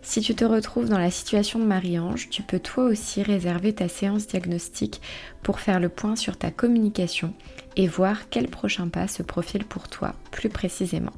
Si 0.03 0.21
tu 0.21 0.35
te 0.35 0.45
retrouves 0.45 0.87
dans 0.87 0.99
la 0.99 1.09
situation 1.09 1.57
de 1.57 1.65
Marie-Ange, 1.65 2.29
tu 2.29 2.43
peux 2.43 2.59
toi 2.59 2.83
aussi 2.83 3.23
réserver 3.23 3.73
ta 3.73 3.87
séance 3.87 4.27
diagnostique 4.27 5.01
pour 5.41 5.59
faire 5.59 5.79
le 5.79 5.89
point 5.89 6.15
sur 6.15 6.37
ta 6.37 6.51
communication 6.51 7.33
et 7.75 7.87
voir 7.87 8.29
quel 8.29 8.47
prochain 8.47 8.89
pas 8.89 9.07
se 9.07 9.23
profile 9.23 9.65
pour 9.65 9.87
toi 9.87 10.13
plus 10.29 10.49
précisément. 10.49 11.13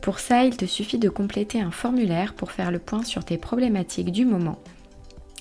Pour 0.00 0.18
ça, 0.18 0.42
il 0.42 0.56
te 0.56 0.64
suffit 0.64 0.98
de 0.98 1.08
compléter 1.08 1.60
un 1.60 1.70
formulaire 1.70 2.34
pour 2.34 2.50
faire 2.50 2.72
le 2.72 2.80
point 2.80 3.04
sur 3.04 3.24
tes 3.24 3.38
problématiques 3.38 4.10
du 4.10 4.24
moment 4.24 4.58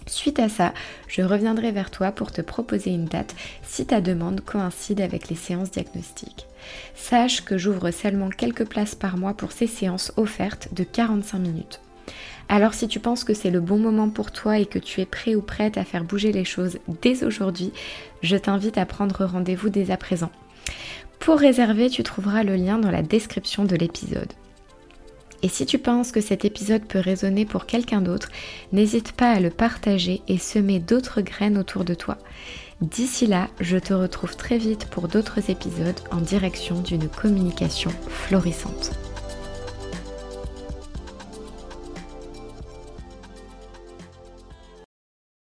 Suite 0.05 0.39
à 0.39 0.49
ça, 0.49 0.73
je 1.07 1.21
reviendrai 1.21 1.71
vers 1.71 1.91
toi 1.91 2.11
pour 2.11 2.31
te 2.31 2.41
proposer 2.41 2.91
une 2.91 3.05
date 3.05 3.35
si 3.63 3.85
ta 3.85 4.01
demande 4.01 4.41
coïncide 4.41 5.01
avec 5.01 5.29
les 5.29 5.35
séances 5.35 5.71
diagnostiques. 5.71 6.47
Sache 6.95 7.43
que 7.43 7.57
j'ouvre 7.57 7.91
seulement 7.91 8.29
quelques 8.29 8.65
places 8.65 8.95
par 8.95 9.17
mois 9.17 9.33
pour 9.33 9.51
ces 9.51 9.67
séances 9.67 10.11
offertes 10.17 10.73
de 10.73 10.83
45 10.83 11.39
minutes. 11.39 11.79
Alors 12.49 12.73
si 12.73 12.87
tu 12.87 12.99
penses 12.99 13.23
que 13.23 13.33
c'est 13.33 13.51
le 13.51 13.61
bon 13.61 13.77
moment 13.77 14.09
pour 14.09 14.31
toi 14.31 14.59
et 14.59 14.65
que 14.65 14.79
tu 14.79 15.01
es 15.01 15.05
prêt 15.05 15.35
ou 15.35 15.41
prête 15.41 15.77
à 15.77 15.85
faire 15.85 16.03
bouger 16.03 16.31
les 16.31 16.45
choses 16.45 16.79
dès 17.01 17.23
aujourd'hui, 17.23 17.71
je 18.21 18.35
t'invite 18.35 18.77
à 18.77 18.85
prendre 18.85 19.25
rendez-vous 19.25 19.69
dès 19.69 19.91
à 19.91 19.97
présent. 19.97 20.31
Pour 21.19 21.39
réserver, 21.39 21.89
tu 21.89 22.03
trouveras 22.03 22.43
le 22.43 22.55
lien 22.55 22.77
dans 22.77 22.91
la 22.91 23.01
description 23.01 23.63
de 23.63 23.77
l'épisode. 23.77 24.33
Et 25.43 25.49
si 25.49 25.65
tu 25.65 25.77
penses 25.77 26.13
que 26.13 26.21
cet 26.21 26.45
épisode 26.45 26.85
peut 26.85 26.99
résonner 26.99 27.45
pour 27.45 27.65
quelqu'un 27.65 28.01
d'autre, 28.01 28.29
n'hésite 28.71 29.11
pas 29.11 29.29
à 29.29 29.41
le 29.41 29.49
partager 29.49 30.21
et 30.29 30.37
semer 30.37 30.79
d'autres 30.79 31.21
graines 31.21 31.57
autour 31.57 31.83
de 31.83 31.93
toi. 31.93 32.17
D'ici 32.81 33.27
là, 33.27 33.49
je 33.59 33.77
te 33.77 33.93
retrouve 33.93 34.35
très 34.37 34.57
vite 34.57 34.87
pour 34.87 35.09
d'autres 35.09 35.49
épisodes 35.49 35.99
en 36.11 36.21
direction 36.21 36.79
d'une 36.79 37.09
communication 37.09 37.91
florissante. 38.07 38.91